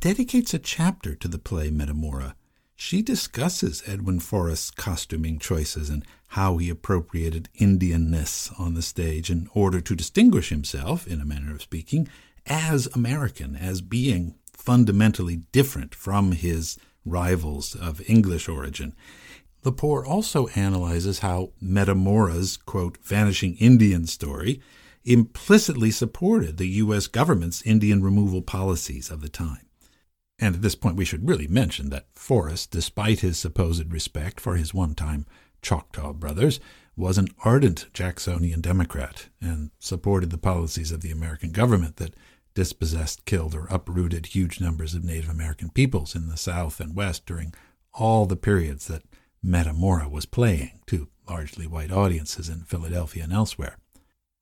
dedicates 0.00 0.52
a 0.52 0.58
chapter 0.58 1.14
to 1.14 1.28
the 1.28 1.38
play 1.38 1.70
Metamora. 1.70 2.36
She 2.76 3.00
discusses 3.00 3.82
Edwin 3.86 4.20
Forrest's 4.20 4.70
costuming 4.70 5.38
choices 5.38 5.88
and 5.88 6.04
how 6.26 6.58
he 6.58 6.68
appropriated 6.68 7.48
Indianness 7.58 8.52
on 8.60 8.74
the 8.74 8.82
stage 8.82 9.30
in 9.30 9.48
order 9.54 9.80
to 9.80 9.96
distinguish 9.96 10.50
himself, 10.50 11.06
in 11.06 11.22
a 11.22 11.24
manner 11.24 11.54
of 11.54 11.62
speaking, 11.62 12.06
as 12.44 12.86
American, 12.88 13.56
as 13.56 13.80
being 13.80 14.34
fundamentally 14.52 15.36
different 15.52 15.94
from 15.94 16.32
his 16.32 16.76
rivals 17.06 17.74
of 17.74 18.02
English 18.06 18.46
origin. 18.46 18.94
Lepore 19.64 20.06
also 20.06 20.46
analyzes 20.48 21.18
how 21.20 21.50
Metamora's, 21.62 22.56
quote, 22.56 22.98
vanishing 23.02 23.56
Indian 23.56 24.06
story 24.06 24.60
implicitly 25.04 25.90
supported 25.90 26.56
the 26.56 26.68
U.S. 26.68 27.06
government's 27.06 27.62
Indian 27.62 28.02
removal 28.02 28.42
policies 28.42 29.10
of 29.10 29.20
the 29.20 29.28
time. 29.28 29.66
And 30.38 30.54
at 30.54 30.62
this 30.62 30.74
point, 30.74 30.96
we 30.96 31.04
should 31.04 31.28
really 31.28 31.48
mention 31.48 31.90
that 31.90 32.06
Forrest, 32.14 32.70
despite 32.70 33.20
his 33.20 33.38
supposed 33.38 33.92
respect 33.92 34.40
for 34.40 34.56
his 34.56 34.72
one 34.72 34.94
time 34.94 35.26
Choctaw 35.62 36.12
brothers, 36.12 36.60
was 36.96 37.18
an 37.18 37.28
ardent 37.44 37.86
Jacksonian 37.92 38.60
Democrat 38.60 39.28
and 39.40 39.70
supported 39.78 40.30
the 40.30 40.38
policies 40.38 40.92
of 40.92 41.00
the 41.00 41.10
American 41.10 41.50
government 41.50 41.96
that 41.96 42.14
dispossessed, 42.54 43.24
killed, 43.24 43.54
or 43.54 43.66
uprooted 43.70 44.26
huge 44.26 44.60
numbers 44.60 44.94
of 44.94 45.04
Native 45.04 45.30
American 45.30 45.70
peoples 45.70 46.14
in 46.14 46.28
the 46.28 46.36
South 46.36 46.80
and 46.80 46.94
West 46.94 47.24
during 47.24 47.54
all 47.94 48.26
the 48.26 48.36
periods 48.36 48.86
that 48.88 49.07
Metamora 49.42 50.08
was 50.08 50.26
playing 50.26 50.80
to 50.86 51.08
largely 51.28 51.66
white 51.66 51.92
audiences 51.92 52.48
in 52.48 52.60
Philadelphia 52.60 53.24
and 53.24 53.32
elsewhere. 53.32 53.78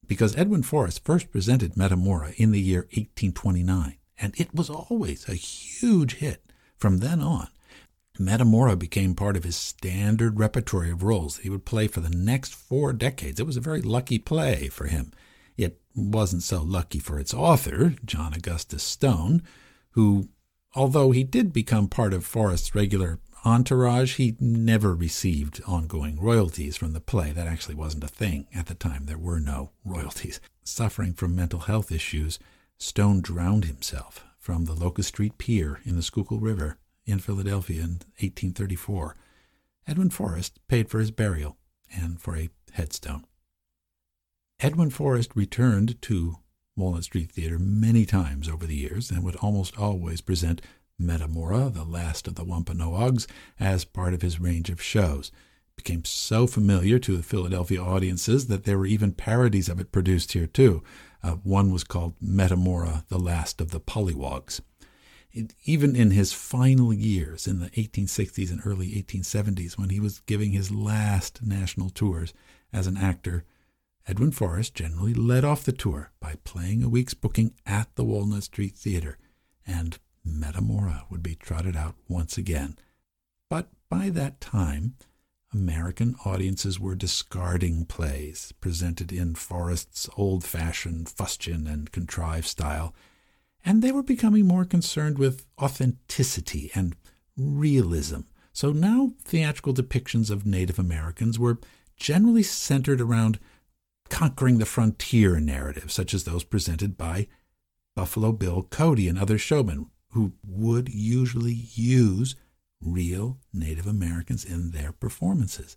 Because 0.07 0.37
Edwin 0.37 0.63
Forrest 0.63 1.05
first 1.05 1.31
presented 1.31 1.77
Metamora 1.77 2.33
in 2.37 2.53
the 2.53 2.61
year 2.61 2.83
1829, 2.93 3.97
and 4.19 4.35
it 4.39 4.55
was 4.55 4.71
always 4.71 5.29
a 5.29 5.35
huge 5.35 6.15
hit 6.15 6.43
from 6.77 6.99
then 6.99 7.21
on. 7.21 7.49
Metamora 8.19 8.77
became 8.77 9.15
part 9.15 9.37
of 9.37 9.45
his 9.45 9.57
standard 9.57 10.39
repertory 10.39 10.91
of 10.91 11.03
roles 11.03 11.37
that 11.37 11.43
he 11.43 11.51
would 11.51 11.67
play 11.67 11.87
for 11.87 12.01
the 12.01 12.17
next 12.17 12.55
four 12.55 12.93
decades. 12.93 13.39
It 13.41 13.47
was 13.47 13.57
a 13.57 13.61
very 13.61 13.83
lucky 13.83 14.19
play 14.19 14.69
for 14.69 14.87
him. 14.87 15.13
It 15.57 15.81
wasn't 15.95 16.43
so 16.43 16.63
lucky 16.63 16.99
for 16.99 17.19
its 17.19 17.35
author, 17.35 17.95
John 18.05 18.33
Augustus 18.33 18.83
Stone, 18.83 19.43
who, 19.91 20.29
although 20.75 21.11
he 21.11 21.25
did 21.25 21.53
become 21.53 21.89
part 21.89 22.15
of 22.15 22.25
Forrest's 22.25 22.75
regular 22.75 23.19
entourage, 23.45 24.17
he 24.17 24.37
never 24.41 24.95
received 24.95 25.61
ongoing 25.67 26.21
royalties 26.21 26.77
from 26.77 26.93
the 26.93 27.01
play. 27.01 27.33
That 27.33 27.47
actually 27.47 27.75
wasn't 27.75 28.05
a 28.05 28.09
thing 28.09 28.47
at 28.55 28.67
the 28.67 28.75
time. 28.75 29.07
There 29.07 29.19
were 29.19 29.41
no 29.41 29.71
royalties. 29.85 30.41
Suffering 30.65 31.13
from 31.13 31.37
mental 31.37 31.61
health 31.61 31.93
issues, 31.93 32.39
Stone 32.79 33.23
drowned 33.23 33.65
himself 33.65 34.25
from 34.39 34.65
the 34.65 34.75
Locust 34.75 35.09
Street 35.09 35.39
Pier 35.39 35.81
in 35.85 35.97
the 35.97 36.03
Schuylkill 36.03 36.41
River 36.41 36.79
in 37.07 37.19
Philadelphia 37.19 37.81
in 37.81 37.91
1834. 38.19 39.17
Edwin 39.87 40.11
Forrest 40.11 40.59
paid 40.69 40.91
for 40.91 40.99
his 40.99 41.11
burial 41.11 41.57
and 41.95 42.21
for 42.21 42.37
a 42.37 42.51
headstone. 42.73 43.25
Edwin 44.61 44.91
Forrest 44.91 45.31
returned 45.35 46.01
to 46.03 46.39
Walnut 46.77 47.05
Street 47.05 47.33
Theater 47.33 47.59
many 47.59 48.05
times 48.05 48.49
over 48.49 48.67
the 48.67 48.77
years 48.77 49.11
and 49.11 49.23
would 49.25 49.37
almost 49.37 49.79
always 49.79 50.21
present 50.21 50.61
Metamora, 50.99 51.71
the 51.71 51.85
last 51.85 52.27
of 52.27 52.35
the 52.35 52.45
Wampanoags, 52.45 53.27
as 53.61 53.85
part 53.85 54.15
of 54.15 54.23
his 54.23 54.41
range 54.41 54.71
of 54.71 54.83
shows. 54.83 55.31
It 55.73 55.85
became 55.85 56.05
so 56.05 56.47
familiar 56.47 56.99
to 56.99 57.17
the 57.17 57.23
Philadelphia 57.23 57.83
audiences 57.83 58.47
that 58.47 58.65
there 58.65 58.79
were 58.79 58.87
even 58.87 59.13
parodies 59.13 59.69
of 59.69 59.81
it 59.81 59.93
produced 59.93 60.33
here 60.33 60.47
too. 60.47 60.83
Uh, 61.23 61.33
one 61.43 61.73
was 61.73 61.85
called 61.85 62.15
Metamora, 62.21 63.05
the 63.09 63.19
Last 63.19 63.61
of 63.61 63.71
the 63.71 63.81
Pollywogs. 63.81 64.61
Even 65.65 65.95
in 65.95 66.13
his 66.13 66.33
final 66.33 66.95
years 66.95 67.47
in 67.47 67.61
the 67.61 67.69
1860s 67.71 68.51
and 68.51 68.63
early 68.65 68.91
1870s, 68.93 69.77
when 69.77 69.91
he 69.91 70.01
was 70.01 70.21
giving 70.21 70.53
his 70.53 70.71
last 70.71 71.43
national 71.43 71.91
tours 71.91 72.33
as 72.73 72.87
an 72.87 72.97
actor, 72.97 73.45
Edwin 74.07 74.31
Forrest 74.31 74.75
generally 74.75 75.13
led 75.13 75.45
off 75.45 75.65
the 75.65 75.73
tour 75.73 76.11
by 76.21 76.37
playing 76.45 76.83
a 76.83 76.89
week's 76.89 77.15
booking 77.15 77.53
at 77.67 77.95
the 77.97 78.05
Walnut 78.05 78.45
Street 78.45 78.77
Theater, 78.77 79.19
and 79.67 79.99
Metamora 80.27 81.05
would 81.09 81.23
be 81.23 81.35
trotted 81.35 81.77
out 81.77 81.95
once 82.09 82.37
again. 82.37 82.77
But 83.49 83.69
by 83.89 84.11
that 84.11 84.41
time, 84.41 84.97
American 85.53 86.17
audiences 86.25 86.81
were 86.81 86.95
discarding 86.95 87.87
plays 87.87 88.53
presented 88.61 89.13
in 89.13 89.35
Forrest's 89.35 90.09
old 90.17 90.45
fashioned 90.45 91.09
fustian 91.09 91.67
and 91.67 91.93
contrived 91.93 92.47
style, 92.47 92.95
and 93.65 93.83
they 93.83 93.93
were 93.93 94.03
becoming 94.03 94.47
more 94.47 94.65
concerned 94.65 95.19
with 95.19 95.47
authenticity 95.61 96.71
and 96.75 96.97
realism. 97.37 98.21
So 98.53 98.73
now 98.73 99.13
theatrical 99.23 99.75
depictions 99.75 100.31
of 100.31 100.47
Native 100.47 100.79
Americans 100.79 101.39
were 101.39 101.59
generally 101.97 102.43
centered 102.43 103.01
around 103.01 103.39
conquering 104.09 104.59
the 104.59 104.67
frontier 104.67 105.41
narratives, 105.41 105.95
such 105.95 106.15
as 106.15 106.25
those 106.25 106.45
presented 106.45 106.97
by 106.97 107.29
Buffalo 107.95 108.33
Bill 108.33 108.63
Cody 108.63 109.09
and 109.09 109.19
other 109.19 109.39
showmen, 109.39 109.91
who 110.17 110.33
would 110.49 110.89
usually 110.89 111.53
use 111.53 112.37
real 112.81 113.39
Native 113.53 113.87
Americans 113.87 114.47
in 114.47 114.71
their 114.71 114.91
performances. 114.91 115.77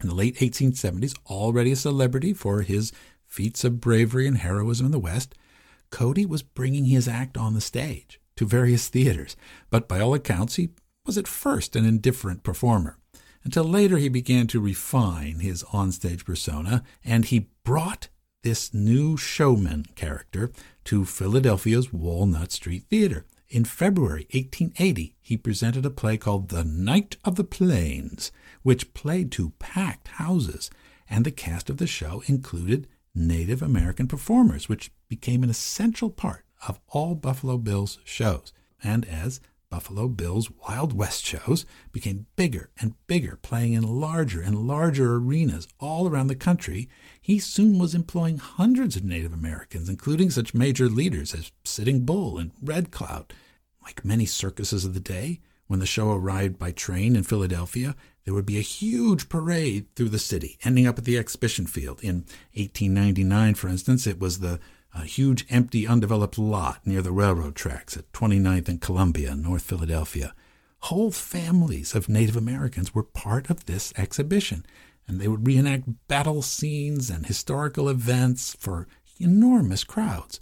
In 0.00 0.08
the 0.08 0.14
late 0.14 0.36
1870s, 0.36 1.18
already 1.26 1.72
a 1.72 1.76
celebrity 1.76 2.32
for 2.32 2.62
his 2.62 2.92
feats 3.26 3.64
of 3.64 3.80
bravery 3.80 4.28
and 4.28 4.38
heroism 4.38 4.86
in 4.86 4.92
the 4.92 5.00
West, 5.00 5.34
Cody 5.90 6.24
was 6.24 6.44
bringing 6.44 6.84
his 6.84 7.08
act 7.08 7.36
on 7.36 7.54
the 7.54 7.60
stage 7.60 8.20
to 8.36 8.46
various 8.46 8.88
theaters, 8.88 9.36
but 9.70 9.88
by 9.88 9.98
all 9.98 10.14
accounts, 10.14 10.54
he 10.54 10.70
was 11.04 11.18
at 11.18 11.26
first 11.26 11.74
an 11.74 11.84
indifferent 11.84 12.44
performer. 12.44 12.96
Until 13.42 13.64
later, 13.64 13.96
he 13.96 14.08
began 14.08 14.46
to 14.46 14.60
refine 14.60 15.40
his 15.40 15.64
onstage 15.64 16.24
persona, 16.24 16.84
and 17.04 17.24
he 17.24 17.48
brought 17.64 18.08
this 18.42 18.72
new 18.72 19.16
showman 19.16 19.84
character 19.94 20.50
to 20.84 21.04
Philadelphia's 21.04 21.92
Walnut 21.92 22.52
Street 22.52 22.84
Theater. 22.88 23.26
In 23.48 23.64
February 23.64 24.26
1880, 24.32 25.16
he 25.20 25.36
presented 25.36 25.84
a 25.84 25.90
play 25.90 26.16
called 26.16 26.48
The 26.48 26.64
Knight 26.64 27.16
of 27.24 27.34
the 27.34 27.44
Plains, 27.44 28.30
which 28.62 28.94
played 28.94 29.32
to 29.32 29.50
packed 29.58 30.08
houses, 30.08 30.70
and 31.08 31.24
the 31.24 31.30
cast 31.30 31.68
of 31.68 31.78
the 31.78 31.86
show 31.86 32.22
included 32.26 32.86
Native 33.14 33.60
American 33.60 34.06
performers, 34.06 34.68
which 34.68 34.92
became 35.08 35.42
an 35.42 35.50
essential 35.50 36.10
part 36.10 36.44
of 36.66 36.80
all 36.88 37.14
Buffalo 37.14 37.58
Bill's 37.58 37.98
shows. 38.04 38.52
And 38.82 39.04
as 39.06 39.40
Buffalo 39.70 40.08
Bill's 40.08 40.50
Wild 40.50 40.92
West 40.92 41.24
shows 41.24 41.64
became 41.92 42.26
bigger 42.34 42.70
and 42.80 42.94
bigger, 43.06 43.38
playing 43.40 43.74
in 43.74 43.84
larger 43.84 44.40
and 44.40 44.66
larger 44.66 45.14
arenas 45.14 45.68
all 45.78 46.08
around 46.08 46.26
the 46.26 46.34
country, 46.34 46.88
he 47.22 47.38
soon 47.38 47.78
was 47.78 47.94
employing 47.94 48.38
hundreds 48.38 48.96
of 48.96 49.04
Native 49.04 49.32
Americans, 49.32 49.88
including 49.88 50.28
such 50.28 50.54
major 50.54 50.88
leaders 50.88 51.32
as 51.34 51.52
Sitting 51.64 52.04
Bull 52.04 52.36
and 52.36 52.50
Red 52.60 52.90
Cloud. 52.90 53.32
Like 53.82 54.04
many 54.04 54.26
circuses 54.26 54.84
of 54.84 54.92
the 54.92 55.00
day, 55.00 55.40
when 55.68 55.78
the 55.78 55.86
show 55.86 56.10
arrived 56.10 56.58
by 56.58 56.72
train 56.72 57.14
in 57.14 57.22
Philadelphia, 57.22 57.94
there 58.24 58.34
would 58.34 58.46
be 58.46 58.58
a 58.58 58.62
huge 58.62 59.28
parade 59.28 59.86
through 59.94 60.08
the 60.08 60.18
city, 60.18 60.58
ending 60.64 60.86
up 60.86 60.98
at 60.98 61.04
the 61.04 61.16
exhibition 61.16 61.66
field. 61.66 62.00
In 62.02 62.24
1899, 62.54 63.54
for 63.54 63.68
instance, 63.68 64.04
it 64.04 64.18
was 64.18 64.40
the 64.40 64.58
a 64.94 65.04
huge 65.04 65.46
empty 65.50 65.86
undeveloped 65.86 66.38
lot 66.38 66.86
near 66.86 67.02
the 67.02 67.12
railroad 67.12 67.54
tracks 67.54 67.96
at 67.96 68.10
29th 68.12 68.68
and 68.68 68.80
Columbia, 68.80 69.34
North 69.34 69.62
Philadelphia. 69.62 70.34
Whole 70.84 71.10
families 71.10 71.94
of 71.94 72.08
Native 72.08 72.36
Americans 72.36 72.94
were 72.94 73.02
part 73.02 73.50
of 73.50 73.66
this 73.66 73.92
exhibition, 73.96 74.64
and 75.06 75.20
they 75.20 75.28
would 75.28 75.46
reenact 75.46 75.88
battle 76.08 76.42
scenes 76.42 77.10
and 77.10 77.26
historical 77.26 77.88
events 77.88 78.56
for 78.58 78.88
enormous 79.18 79.84
crowds. 79.84 80.40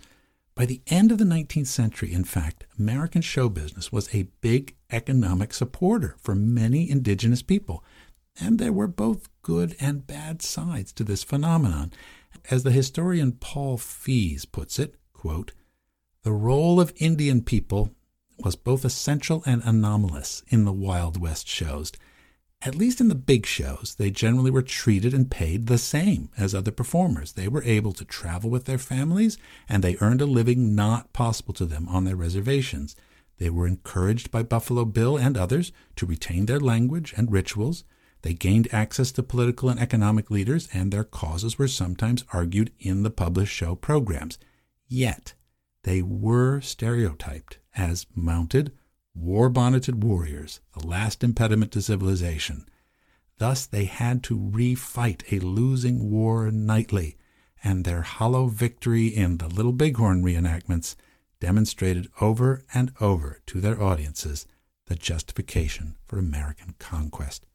By 0.54 0.66
the 0.66 0.82
end 0.88 1.12
of 1.12 1.18
the 1.18 1.24
19th 1.24 1.66
century, 1.66 2.12
in 2.12 2.24
fact, 2.24 2.66
American 2.78 3.22
show 3.22 3.48
business 3.48 3.92
was 3.92 4.12
a 4.12 4.28
big 4.40 4.74
economic 4.90 5.52
supporter 5.52 6.16
for 6.18 6.34
many 6.34 6.90
indigenous 6.90 7.42
people, 7.42 7.84
and 8.40 8.58
there 8.58 8.72
were 8.72 8.88
both 8.88 9.28
good 9.42 9.76
and 9.80 10.06
bad 10.06 10.42
sides 10.42 10.92
to 10.94 11.04
this 11.04 11.22
phenomenon. 11.22 11.92
As 12.51 12.62
the 12.62 12.70
historian 12.70 13.33
Paul 13.33 13.77
Fees 13.77 14.44
puts 14.44 14.79
it, 14.79 14.94
quote, 15.12 15.53
the 16.22 16.33
role 16.33 16.81
of 16.81 16.92
Indian 16.96 17.42
people 17.42 17.94
was 18.38 18.57
both 18.57 18.85
essential 18.85 19.42
and 19.46 19.62
anomalous 19.64 20.42
in 20.48 20.64
the 20.64 20.72
Wild 20.72 21.20
West 21.20 21.48
shows. 21.48 21.92
At 22.62 22.74
least 22.74 23.01
in 23.01 23.09
the 23.09 23.14
big 23.14 23.46
shows, 23.46 23.94
they 23.98 24.11
generally 24.11 24.51
were 24.51 24.62
treated 24.62 25.14
and 25.14 25.31
paid 25.31 25.66
the 25.66 25.79
same 25.79 26.31
as 26.37 26.55
other 26.55 26.72
performers. 26.72 27.33
They 27.33 27.48
were 27.48 27.62
able 27.62 27.92
to 27.92 28.05
travel 28.05 28.51
with 28.51 28.64
their 28.64 28.79
families, 28.79 29.38
and 29.68 29.83
they 29.83 29.96
earned 30.01 30.20
a 30.20 30.27
living 30.27 30.74
not 30.74 31.12
possible 31.12 31.55
to 31.55 31.64
them 31.64 31.88
on 31.88 32.05
their 32.05 32.16
reservations. 32.16 32.96
They 33.38 33.51
were 33.51 33.66
encouraged 33.66 34.31
by 34.31 34.42
Buffalo 34.42 34.85
Bill 34.85 35.16
and 35.16 35.37
others 35.37 35.70
to 35.96 36.07
retain 36.07 36.46
their 36.46 36.61
language 36.61 37.14
and 37.16 37.31
rituals. 37.31 37.85
They 38.22 38.35
gained 38.35 38.72
access 38.72 39.12
to 39.12 39.22
political 39.22 39.68
and 39.68 39.78
economic 39.78 40.31
leaders, 40.31 40.68
and 40.72 40.92
their 40.92 41.04
causes 41.04 41.59
were 41.59 41.68
sometimes 41.68 42.24
argued 42.33 42.72
in 42.78 43.02
the 43.02 43.11
published 43.11 43.54
show 43.54 43.74
programs. 43.74 44.38
Yet, 44.88 45.35
they 45.85 46.02
were 46.02 46.61
stereotyped 46.61 47.59
as 47.76 48.07
mounted, 48.14 48.72
war 49.14 49.48
bonneted 49.48 50.02
warriors, 50.02 50.61
the 50.76 50.87
last 50.87 51.22
impediment 51.22 51.72
to 51.72 51.83
civilization. 51.83 52.66
Thus, 53.38 53.66
they 53.66 53.85
had 53.85 54.22
to 54.24 54.37
refight 54.37 55.33
a 55.33 55.44
losing 55.44 56.11
war 56.11 56.50
nightly, 56.50 57.16
and 57.62 57.85
their 57.85 58.02
hollow 58.02 58.46
victory 58.46 59.07
in 59.07 59.38
the 59.38 59.48
Little 59.48 59.72
Bighorn 59.72 60.22
reenactments 60.24 60.96
demonstrated 61.40 62.09
over 62.20 62.64
and 62.74 62.92
over 63.00 63.40
to 63.46 63.61
their 63.61 63.81
audiences 63.81 64.46
the 64.87 64.96
justification 64.96 65.96
for 66.07 66.18
American 66.18 66.74
conquest. 66.78 67.46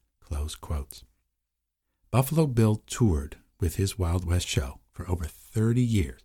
Buffalo 2.12 2.48
Bill 2.48 2.82
toured 2.88 3.38
with 3.60 3.76
his 3.76 3.98
Wild 3.98 4.26
West 4.26 4.48
show 4.48 4.80
for 4.91 5.10
over 5.10 5.26
30 5.26 5.82
years, 5.82 6.22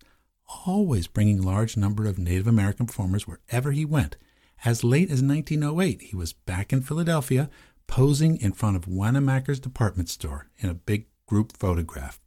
always 0.66 1.06
bringing 1.06 1.40
large 1.40 1.76
number 1.76 2.06
of 2.06 2.18
Native 2.18 2.46
American 2.46 2.86
performers 2.86 3.26
wherever 3.26 3.72
he 3.72 3.84
went, 3.84 4.16
As 4.64 4.84
late 4.84 5.10
as 5.10 5.22
1908, 5.22 6.02
he 6.02 6.16
was 6.16 6.32
back 6.32 6.72
in 6.72 6.82
Philadelphia 6.82 7.48
posing 7.86 8.36
in 8.40 8.52
front 8.52 8.76
of 8.76 8.86
Wanamaker's 8.86 9.60
department 9.60 10.08
store 10.08 10.48
in 10.58 10.68
a 10.68 10.74
big 10.74 11.06
group 11.26 11.56
photograph. 11.56 12.20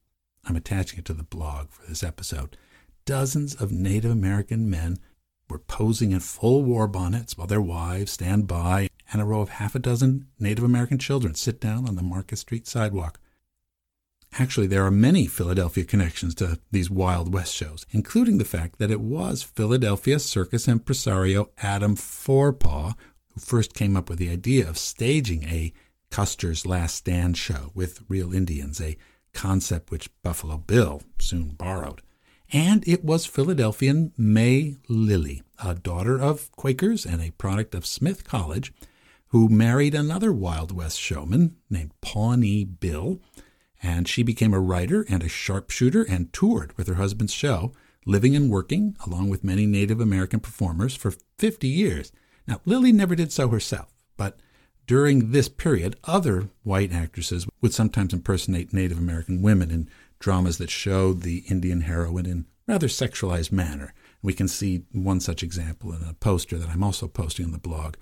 I'm 0.45 0.55
attaching 0.55 0.99
it 0.99 1.05
to 1.05 1.13
the 1.13 1.23
blog 1.23 1.69
for 1.69 1.85
this 1.87 2.03
episode. 2.03 2.57
Dozens 3.05 3.55
of 3.55 3.71
Native 3.71 4.11
American 4.11 4.69
men 4.69 4.97
were 5.49 5.59
posing 5.59 6.11
in 6.11 6.19
full 6.19 6.63
war 6.63 6.87
bonnets 6.87 7.37
while 7.37 7.47
their 7.47 7.61
wives 7.61 8.11
stand 8.11 8.47
by, 8.47 8.87
and 9.11 9.21
a 9.21 9.25
row 9.25 9.41
of 9.41 9.49
half 9.49 9.75
a 9.75 9.79
dozen 9.79 10.27
Native 10.39 10.63
American 10.63 10.97
children 10.97 11.35
sit 11.35 11.59
down 11.59 11.87
on 11.87 11.95
the 11.95 12.03
Market 12.03 12.37
Street 12.37 12.67
sidewalk. 12.67 13.19
Actually, 14.39 14.67
there 14.67 14.85
are 14.85 14.91
many 14.91 15.27
Philadelphia 15.27 15.83
connections 15.83 16.33
to 16.35 16.57
these 16.71 16.89
Wild 16.89 17.33
West 17.33 17.53
shows, 17.53 17.85
including 17.91 18.37
the 18.37 18.45
fact 18.45 18.79
that 18.79 18.91
it 18.91 19.01
was 19.01 19.43
Philadelphia 19.43 20.19
circus 20.19 20.67
impresario 20.67 21.49
Adam 21.57 21.95
Forepaugh 21.95 22.95
who 23.33 23.39
first 23.41 23.73
came 23.73 23.95
up 23.95 24.09
with 24.09 24.19
the 24.19 24.29
idea 24.29 24.67
of 24.67 24.77
staging 24.77 25.43
a 25.43 25.73
Custer's 26.09 26.65
Last 26.65 26.95
Stand 26.95 27.37
show 27.37 27.71
with 27.73 28.03
real 28.07 28.33
Indians, 28.33 28.81
a 28.81 28.97
concept 29.33 29.91
which 29.91 30.09
Buffalo 30.23 30.57
Bill 30.57 31.01
soon 31.19 31.49
borrowed. 31.49 32.01
And 32.51 32.85
it 32.85 33.05
was 33.05 33.25
Philadelphian 33.25 34.11
May 34.17 34.75
Lillie, 34.89 35.41
a 35.63 35.73
daughter 35.73 36.19
of 36.19 36.51
Quakers 36.51 37.05
and 37.05 37.21
a 37.21 37.31
product 37.31 37.73
of 37.73 37.85
Smith 37.85 38.25
College, 38.25 38.73
who 39.31 39.49
married 39.49 39.95
another 39.95 40.31
Wild 40.31 40.71
West 40.71 40.99
showman 40.99 41.57
named 41.69 41.91
Pawnee 42.01 42.63
Bill 42.65 43.19
and 43.83 44.07
she 44.07 44.23
became 44.23 44.53
a 44.53 44.59
writer 44.59 45.05
and 45.09 45.23
a 45.23 45.29
sharpshooter 45.29 46.03
and 46.03 46.31
toured 46.31 46.77
with 46.77 46.87
her 46.87 46.95
husband's 46.95 47.33
show, 47.33 47.71
living 48.05 48.35
and 48.35 48.49
working, 48.49 48.95
along 49.05 49.29
with 49.29 49.43
many 49.43 49.65
Native 49.65 49.99
American 49.99 50.39
performers, 50.39 50.95
for 50.95 51.13
50 51.39 51.67
years. 51.67 52.11
Now, 52.47 52.61
Lillie 52.65 52.91
never 52.91 53.15
did 53.15 53.31
so 53.31 53.49
herself, 53.49 53.91
but 54.17 54.39
during 54.85 55.31
this 55.31 55.49
period, 55.49 55.95
other 56.03 56.49
white 56.63 56.91
actresses 56.91 57.47
would 57.61 57.73
sometimes 57.73 58.13
impersonate 58.13 58.73
Native 58.73 58.97
American 58.97 59.41
women 59.41 59.71
in 59.71 59.89
dramas 60.19 60.57
that 60.59 60.69
showed 60.69 61.21
the 61.21 61.43
Indian 61.49 61.81
heroine 61.81 62.25
in 62.25 62.45
rather 62.67 62.87
sexualized 62.87 63.51
manner. 63.51 63.93
We 64.21 64.33
can 64.33 64.47
see 64.47 64.83
one 64.91 65.19
such 65.19 65.41
example 65.41 65.91
in 65.93 66.03
a 66.03 66.13
poster 66.13 66.57
that 66.57 66.69
I'm 66.69 66.83
also 66.83 67.07
posting 67.07 67.45
on 67.45 67.51
the 67.51 67.57
blog 67.57 67.95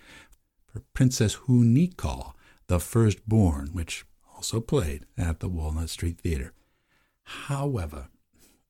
for 0.71 0.82
Princess 0.93 1.36
Hunikau, 1.47 2.34
the 2.67 2.79
firstborn, 2.79 3.69
which 3.73 4.05
also 4.36 4.62
played 4.62 5.05
at 5.17 5.39
the 5.39 5.49
Walnut 5.49 5.89
Street 5.89 6.19
Theater. 6.19 6.53
However, 7.23 8.10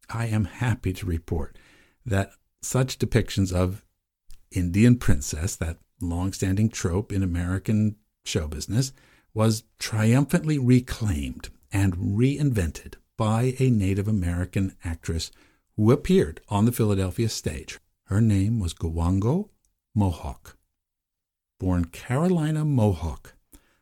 I 0.09 0.27
am 0.27 0.45
happy 0.45 0.93
to 0.93 1.05
report 1.05 1.57
that 2.05 2.31
such 2.61 2.97
depictions 2.97 3.53
of 3.53 3.85
Indian 4.51 4.97
princess, 4.97 5.55
that 5.57 5.77
long-standing 6.01 6.69
trope 6.69 7.11
in 7.11 7.21
American 7.21 7.97
show 8.25 8.47
business, 8.47 8.93
was 9.33 9.63
triumphantly 9.77 10.57
reclaimed 10.57 11.49
and 11.71 11.95
reinvented 11.95 12.95
by 13.15 13.53
a 13.59 13.69
Native 13.69 14.07
American 14.07 14.75
actress 14.83 15.29
who 15.75 15.91
appeared 15.91 16.41
on 16.49 16.65
the 16.65 16.71
Philadelphia 16.71 17.29
stage. 17.29 17.79
Her 18.05 18.21
name 18.21 18.59
was 18.59 18.73
Gowongo 18.73 19.49
Mohawk. 19.93 20.57
Born 21.59 21.85
Carolina 21.85 22.63
Mohawk 22.63 23.35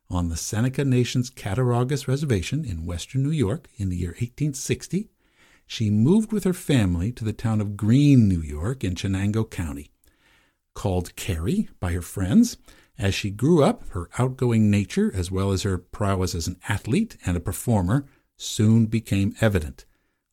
on 0.10 0.30
the 0.30 0.36
Seneca 0.36 0.84
Nation's 0.84 1.30
Cattaraugus 1.30 2.08
Reservation 2.08 2.66
in 2.66 2.88
western 2.88 3.22
New 3.22 3.30
York 3.30 3.68
in 3.78 3.90
the 3.90 3.98
year 3.98 4.10
1860, 4.10 5.10
she 5.68 5.92
moved 5.92 6.32
with 6.32 6.44
her 6.44 6.54
family 6.54 7.12
to 7.12 7.24
the 7.24 7.34
town 7.34 7.62
of 7.62 7.78
Green, 7.78 8.28
New 8.28 8.42
York, 8.42 8.84
in 8.84 8.96
Chenango 8.96 9.48
County. 9.48 9.92
Called 10.74 11.16
Carrie 11.16 11.70
by 11.80 11.92
her 11.92 12.02
friends, 12.02 12.58
as 12.98 13.14
she 13.14 13.30
grew 13.30 13.64
up, 13.64 13.88
her 13.90 14.10
outgoing 14.18 14.72
nature, 14.72 15.12
as 15.14 15.30
well 15.30 15.52
as 15.52 15.62
her 15.62 15.78
prowess 15.78 16.34
as 16.34 16.48
an 16.48 16.58
athlete 16.68 17.16
and 17.28 17.38
a 17.38 17.42
performer, 17.42 18.08
soon 18.38 18.88
became 18.88 19.36
evident. 19.40 19.86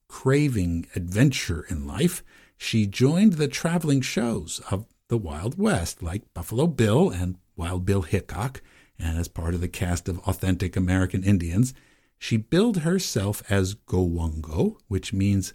Craving 0.08 0.86
adventure 0.96 1.66
in 1.68 1.86
life, 1.86 2.22
she 2.56 2.86
joined 2.86 3.34
the 3.34 3.48
traveling 3.48 4.00
shows 4.00 4.62
of 4.70 4.86
the 5.08 5.18
Wild 5.18 5.58
West, 5.58 6.02
like 6.02 6.32
Buffalo 6.34 6.66
Bill 6.66 7.10
and 7.10 7.36
Wild 7.56 7.84
Bill 7.84 8.02
Hickok, 8.02 8.62
and 8.98 9.18
as 9.18 9.28
part 9.28 9.54
of 9.54 9.60
the 9.60 9.68
cast 9.68 10.08
of 10.08 10.18
authentic 10.20 10.76
American 10.76 11.22
Indians, 11.22 11.74
she 12.18 12.36
billed 12.36 12.78
herself 12.78 13.42
as 13.50 13.74
Gowongo, 13.74 14.76
which 14.88 15.12
means 15.12 15.54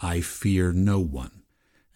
I 0.00 0.20
fear 0.20 0.72
no 0.72 0.98
one. 0.98 1.42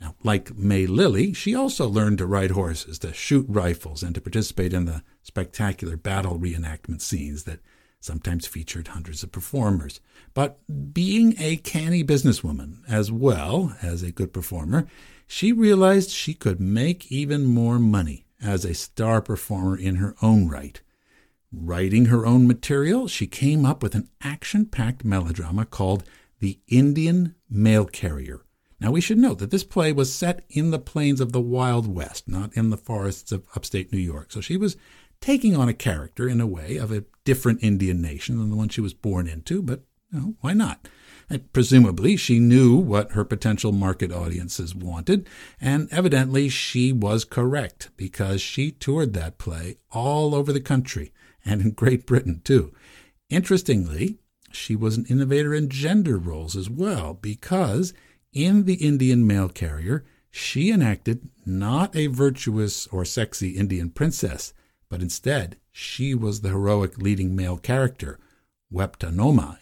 Now, 0.00 0.16
like 0.24 0.56
May 0.56 0.86
Lillie, 0.86 1.32
she 1.32 1.54
also 1.54 1.88
learned 1.88 2.18
to 2.18 2.26
ride 2.26 2.50
horses, 2.50 2.98
to 3.00 3.12
shoot 3.12 3.46
rifles, 3.48 4.02
and 4.02 4.14
to 4.14 4.20
participate 4.20 4.72
in 4.72 4.84
the 4.84 5.02
spectacular 5.22 5.96
battle 5.96 6.38
reenactment 6.38 7.00
scenes 7.00 7.44
that 7.44 7.60
sometimes 8.00 8.46
featured 8.46 8.88
hundreds 8.88 9.22
of 9.22 9.30
performers. 9.30 10.00
But 10.34 10.58
being 10.92 11.34
a 11.38 11.56
canny 11.58 12.02
businesswoman 12.02 12.78
as 12.88 13.12
well 13.12 13.76
as 13.80 14.02
a 14.02 14.10
good 14.10 14.32
performer, 14.32 14.88
she 15.32 15.50
realized 15.50 16.10
she 16.10 16.34
could 16.34 16.60
make 16.60 17.10
even 17.10 17.46
more 17.46 17.78
money 17.78 18.26
as 18.42 18.66
a 18.66 18.74
star 18.74 19.22
performer 19.22 19.74
in 19.74 19.96
her 19.96 20.14
own 20.20 20.46
right. 20.46 20.82
Writing 21.50 22.04
her 22.04 22.26
own 22.26 22.46
material, 22.46 23.08
she 23.08 23.26
came 23.26 23.64
up 23.64 23.82
with 23.82 23.94
an 23.94 24.10
action 24.20 24.66
packed 24.66 25.06
melodrama 25.06 25.64
called 25.64 26.04
The 26.40 26.58
Indian 26.68 27.34
Mail 27.48 27.86
Carrier. 27.86 28.42
Now, 28.78 28.90
we 28.90 29.00
should 29.00 29.16
note 29.16 29.38
that 29.38 29.50
this 29.50 29.64
play 29.64 29.90
was 29.90 30.14
set 30.14 30.44
in 30.50 30.70
the 30.70 30.78
plains 30.78 31.18
of 31.18 31.32
the 31.32 31.40
Wild 31.40 31.86
West, 31.86 32.28
not 32.28 32.54
in 32.54 32.68
the 32.68 32.76
forests 32.76 33.32
of 33.32 33.46
upstate 33.56 33.90
New 33.90 33.98
York. 33.98 34.32
So 34.32 34.42
she 34.42 34.58
was 34.58 34.76
taking 35.22 35.56
on 35.56 35.66
a 35.66 35.74
character, 35.74 36.28
in 36.28 36.42
a 36.42 36.46
way, 36.46 36.76
of 36.76 36.92
a 36.92 37.04
different 37.24 37.62
Indian 37.62 38.02
nation 38.02 38.36
than 38.36 38.50
the 38.50 38.56
one 38.56 38.68
she 38.68 38.82
was 38.82 38.92
born 38.92 39.26
into, 39.26 39.62
but 39.62 39.80
you 40.12 40.20
know, 40.20 40.34
why 40.42 40.52
not? 40.52 40.88
Presumably, 41.52 42.16
she 42.16 42.38
knew 42.38 42.76
what 42.76 43.12
her 43.12 43.24
potential 43.24 43.72
market 43.72 44.12
audiences 44.12 44.74
wanted, 44.74 45.28
and 45.60 45.88
evidently 45.90 46.48
she 46.48 46.92
was 46.92 47.24
correct 47.24 47.90
because 47.96 48.40
she 48.40 48.70
toured 48.70 49.14
that 49.14 49.38
play 49.38 49.76
all 49.90 50.34
over 50.34 50.52
the 50.52 50.60
country 50.60 51.12
and 51.44 51.60
in 51.60 51.70
Great 51.70 52.06
Britain, 52.06 52.40
too. 52.44 52.72
Interestingly, 53.30 54.18
she 54.50 54.76
was 54.76 54.96
an 54.96 55.06
innovator 55.08 55.54
in 55.54 55.68
gender 55.68 56.18
roles 56.18 56.56
as 56.56 56.68
well 56.68 57.14
because 57.14 57.94
in 58.32 58.64
The 58.64 58.74
Indian 58.74 59.26
Mail 59.26 59.48
Carrier, 59.48 60.04
she 60.30 60.70
enacted 60.70 61.28
not 61.44 61.94
a 61.94 62.06
virtuous 62.06 62.86
or 62.88 63.04
sexy 63.04 63.50
Indian 63.50 63.90
princess, 63.90 64.54
but 64.88 65.02
instead 65.02 65.56
she 65.70 66.14
was 66.14 66.40
the 66.40 66.48
heroic 66.50 66.98
leading 66.98 67.34
male 67.34 67.58
character, 67.58 68.18
Weptanoma, 68.72 69.58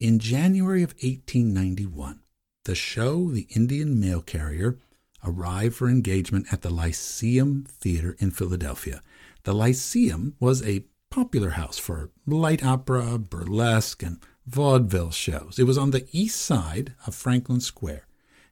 in 0.00 0.18
January 0.18 0.82
of 0.82 0.90
1891, 0.94 2.20
the 2.64 2.74
show 2.74 3.30
The 3.30 3.48
Indian 3.50 3.98
Mail 3.98 4.20
Carrier 4.20 4.78
arrived 5.24 5.74
for 5.74 5.88
engagement 5.88 6.46
at 6.52 6.62
the 6.62 6.70
Lyceum 6.70 7.64
Theater 7.68 8.16
in 8.18 8.30
Philadelphia. 8.30 9.02
The 9.44 9.54
Lyceum 9.54 10.34
was 10.38 10.62
a 10.62 10.84
popular 11.10 11.50
house 11.50 11.78
for 11.78 12.10
light 12.26 12.64
opera, 12.64 13.18
burlesque, 13.18 14.02
and 14.02 14.20
vaudeville 14.46 15.10
shows. 15.10 15.58
It 15.58 15.64
was 15.64 15.78
on 15.78 15.90
the 15.90 16.06
east 16.12 16.40
side 16.40 16.94
of 17.06 17.14
Franklin 17.14 17.60
Square. 17.60 18.06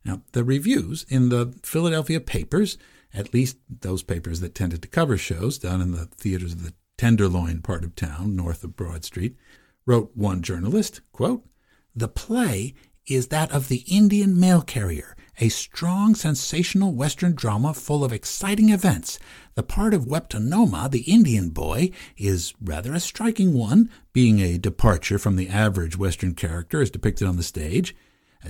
Now, 0.05 0.23
the 0.33 0.45
reviews 0.45 1.05
in 1.09 1.29
the 1.29 1.55
Philadelphia 1.63 2.21
papers, 2.21 2.79
at 3.15 3.35
least 3.35 3.59
those 3.69 4.03
papers 4.03 4.41
that 4.41 4.55
tended 4.55 4.83
to 4.83 4.89
cover 4.89 5.17
shows 5.17 5.59
down 5.59 5.81
in 5.81 5.93
the 5.93 6.07
theaters 6.07 6.53
of 6.53 6.65
the 6.65 6.75
Tenderloin 6.99 7.61
part 7.61 7.85
of 7.85 7.95
town, 7.95 8.35
north 8.35 8.65
of 8.65 8.75
Broad 8.75 9.05
Street, 9.05 9.37
wrote 9.87 10.11
one 10.15 10.43
journalist, 10.43 11.01
quote, 11.13 11.47
The 11.95 12.09
play 12.09 12.75
is 13.07 13.29
that 13.29 13.53
of 13.53 13.69
the 13.69 13.85
Indian 13.87 14.39
mail 14.39 14.61
carrier, 14.61 15.17
a 15.39 15.49
strong, 15.49 16.15
sensational 16.15 16.93
Western 16.93 17.35
drama 17.35 17.73
full 17.73 18.03
of 18.05 18.13
exciting 18.13 18.71
events. 18.71 19.19
The 19.55 19.63
part 19.63 19.95
of 19.95 20.07
Weptonoma, 20.07 20.91
the 20.91 21.03
Indian 21.03 21.51
boy, 21.51 21.91
is 22.17 22.55
rather 22.61 22.95
a 22.95 23.01
striking 23.01 23.53
one, 23.53 23.91
being 24.13 24.41
a 24.41 24.59
departure 24.59 25.19
from 25.19 25.37
the 25.37 25.49
average 25.49 25.97
Western 25.97 26.35
character 26.35 26.81
as 26.81 26.91
depicted 26.91 27.29
on 27.29 27.37
the 27.37 27.43
stage. 27.43 27.95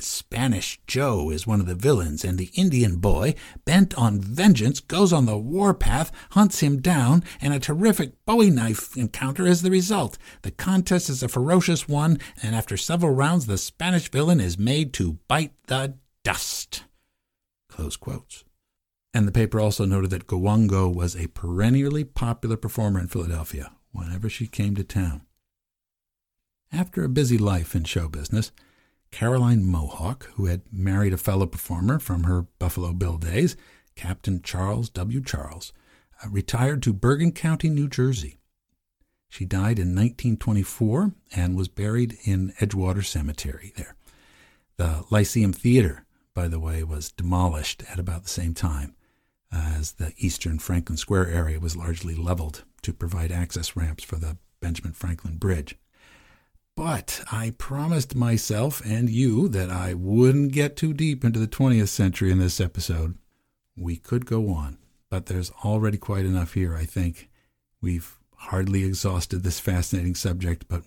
Spanish 0.05 0.81
Joe 0.87 1.31
is 1.31 1.47
one 1.47 1.61
of 1.61 1.67
the 1.67 1.75
villains, 1.75 2.25
and 2.25 2.39
the 2.39 2.51
Indian 2.55 2.97
boy, 2.97 3.35
bent 3.65 3.95
on 3.95 4.21
vengeance, 4.21 4.81
goes 4.81 5.13
on 5.13 5.27
the 5.27 5.39
warpath, 5.39 6.11
hunts 6.31 6.61
him 6.61 6.81
down, 6.81 7.25
and 7.41 7.55
a 7.55 7.61
terrific 7.61 8.13
bowie 8.25 8.51
knife 8.51 8.97
encounter 8.97 9.47
is 9.47 9.63
the 9.63 9.71
result. 9.71 10.19
The 10.43 10.51
contest 10.51 11.09
is 11.09 11.23
a 11.23 11.29
ferocious 11.29 11.89
one, 11.89 12.19
and 12.43 12.55
after 12.55 12.77
several 12.77 13.15
rounds, 13.15 13.47
the 13.47 13.59
Spanish 13.59 14.11
villain 14.11 14.41
is 14.41 14.59
made 14.59 14.93
to 14.95 15.19
bite 15.29 15.53
the 15.67 15.95
dust. 16.25 16.85
Close 17.69 17.97
quotes. 17.97 18.45
And 19.15 19.27
the 19.27 19.33
paper 19.33 19.61
also 19.61 19.85
noted 19.85 20.11
that 20.11 20.27
Gowongo 20.27 20.95
was 20.95 21.17
a 21.17 21.29
perennially 21.29 22.05
popular 22.05 22.57
performer 22.57 23.01
in 23.01 23.09
Philadelphia 23.09 23.73
whenever 23.93 24.29
she 24.29 24.47
came 24.47 24.75
to 24.75 24.85
town. 24.85 25.23
After 26.73 27.05
a 27.05 27.09
busy 27.09 27.39
life 27.39 27.75
in 27.75 27.85
show 27.85 28.09
business, 28.09 28.53
Caroline 29.11 29.65
Mohawk, 29.65 30.31
who 30.35 30.47
had 30.47 30.63
married 30.73 31.13
a 31.13 31.19
fellow 31.19 31.47
performer 31.47 31.99
from 31.99 32.25
her 32.25 32.47
Buffalo 32.59 32.93
Bill 32.93 33.19
days, 33.19 33.57
Captain 33.95 34.43
Charles 34.43 34.91
W. 34.91 35.23
Charles, 35.23 35.73
uh, 36.25 36.29
retired 36.29 36.83
to 36.83 36.93
Bergen 36.93 37.33
County, 37.33 37.71
New 37.71 37.89
Jersey. 37.89 38.39
She 39.29 39.45
died 39.45 39.79
in 39.79 39.95
1924 39.95 41.13
and 41.35 41.57
was 41.57 41.69
buried 41.69 42.17
in 42.25 42.53
Edgewater 42.61 43.05
Cemetery 43.05 43.73
there. 43.77 43.97
The 44.77 45.05
Lyceum 45.11 45.53
Theater, 45.53 46.05
by 46.35 46.49
the 46.49 46.61
way, 46.61 46.83
was 46.85 47.11
demolished 47.11 47.83
at 47.91 47.99
about 47.99 48.23
the 48.23 48.29
same 48.29 48.55
time 48.55 48.95
as 49.53 49.93
the 49.93 50.13
eastern 50.19 50.59
Franklin 50.59 50.97
Square 50.97 51.29
area 51.29 51.59
was 51.59 51.77
largely 51.77 52.15
leveled 52.15 52.65
to 52.83 52.93
provide 52.93 53.33
access 53.33 53.77
ramps 53.77 54.05
for 54.05 54.17
the 54.17 54.37
Benjamin 54.61 54.93
Franklin 54.93 55.37
Bridge. 55.37 55.77
But 56.77 57.25
I 57.33 57.55
promised 57.57 58.15
myself 58.15 58.83
and 58.85 59.09
you 59.09 59.49
that 59.49 59.71
I 59.71 59.95
wouldn't 59.95 60.53
get 60.53 60.77
too 60.77 60.93
deep 60.93 61.25
into 61.25 61.39
the 61.39 61.49
20th 61.49 61.89
century 61.89 62.31
in 62.31 62.39
this 62.39 62.61
episode. 62.61 63.17
We 63.75 63.97
could 63.97 64.27
go 64.27 64.51
on, 64.51 64.77
but 65.09 65.27
there's 65.27 65.51
already 65.65 65.97
quite 65.97 66.27
enough 66.27 66.53
here, 66.53 66.77
I 66.77 66.85
think. 66.85 67.31
We've 67.81 68.19
hardly 68.37 68.85
exhausted 68.85 69.43
this 69.43 69.59
fascinating 69.59 70.15
subject, 70.15 70.67
but 70.69 70.83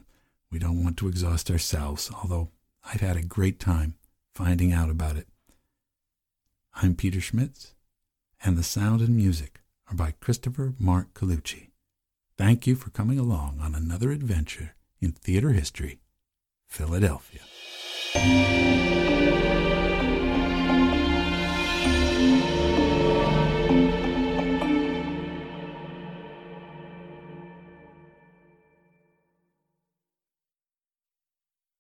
we 0.51 0.59
don't 0.59 0.83
want 0.83 0.97
to 0.97 1.07
exhaust 1.07 1.49
ourselves, 1.49 2.11
although 2.21 2.51
I've 2.83 3.01
had 3.01 3.17
a 3.17 3.23
great 3.23 3.59
time 3.59 3.95
finding 4.35 4.71
out 4.71 4.91
about 4.91 5.17
it. 5.17 5.27
I'm 6.75 6.95
Peter 6.95 7.19
Schmitz, 7.19 7.73
and 8.43 8.57
the 8.57 8.63
sound 8.63 9.01
and 9.01 9.15
music 9.15 9.61
are 9.89 9.95
by 9.95 10.11
Christopher 10.21 10.75
Mark 10.77 11.15
Colucci. 11.15 11.71
Thank 12.37 12.67
you 12.67 12.75
for 12.75 12.91
coming 12.91 13.17
along 13.17 13.59
on 13.59 13.73
another 13.73 14.11
adventure 14.11 14.75
in 15.01 15.11
theater 15.11 15.51
history, 15.51 15.99
Philadelphia. 16.67 17.41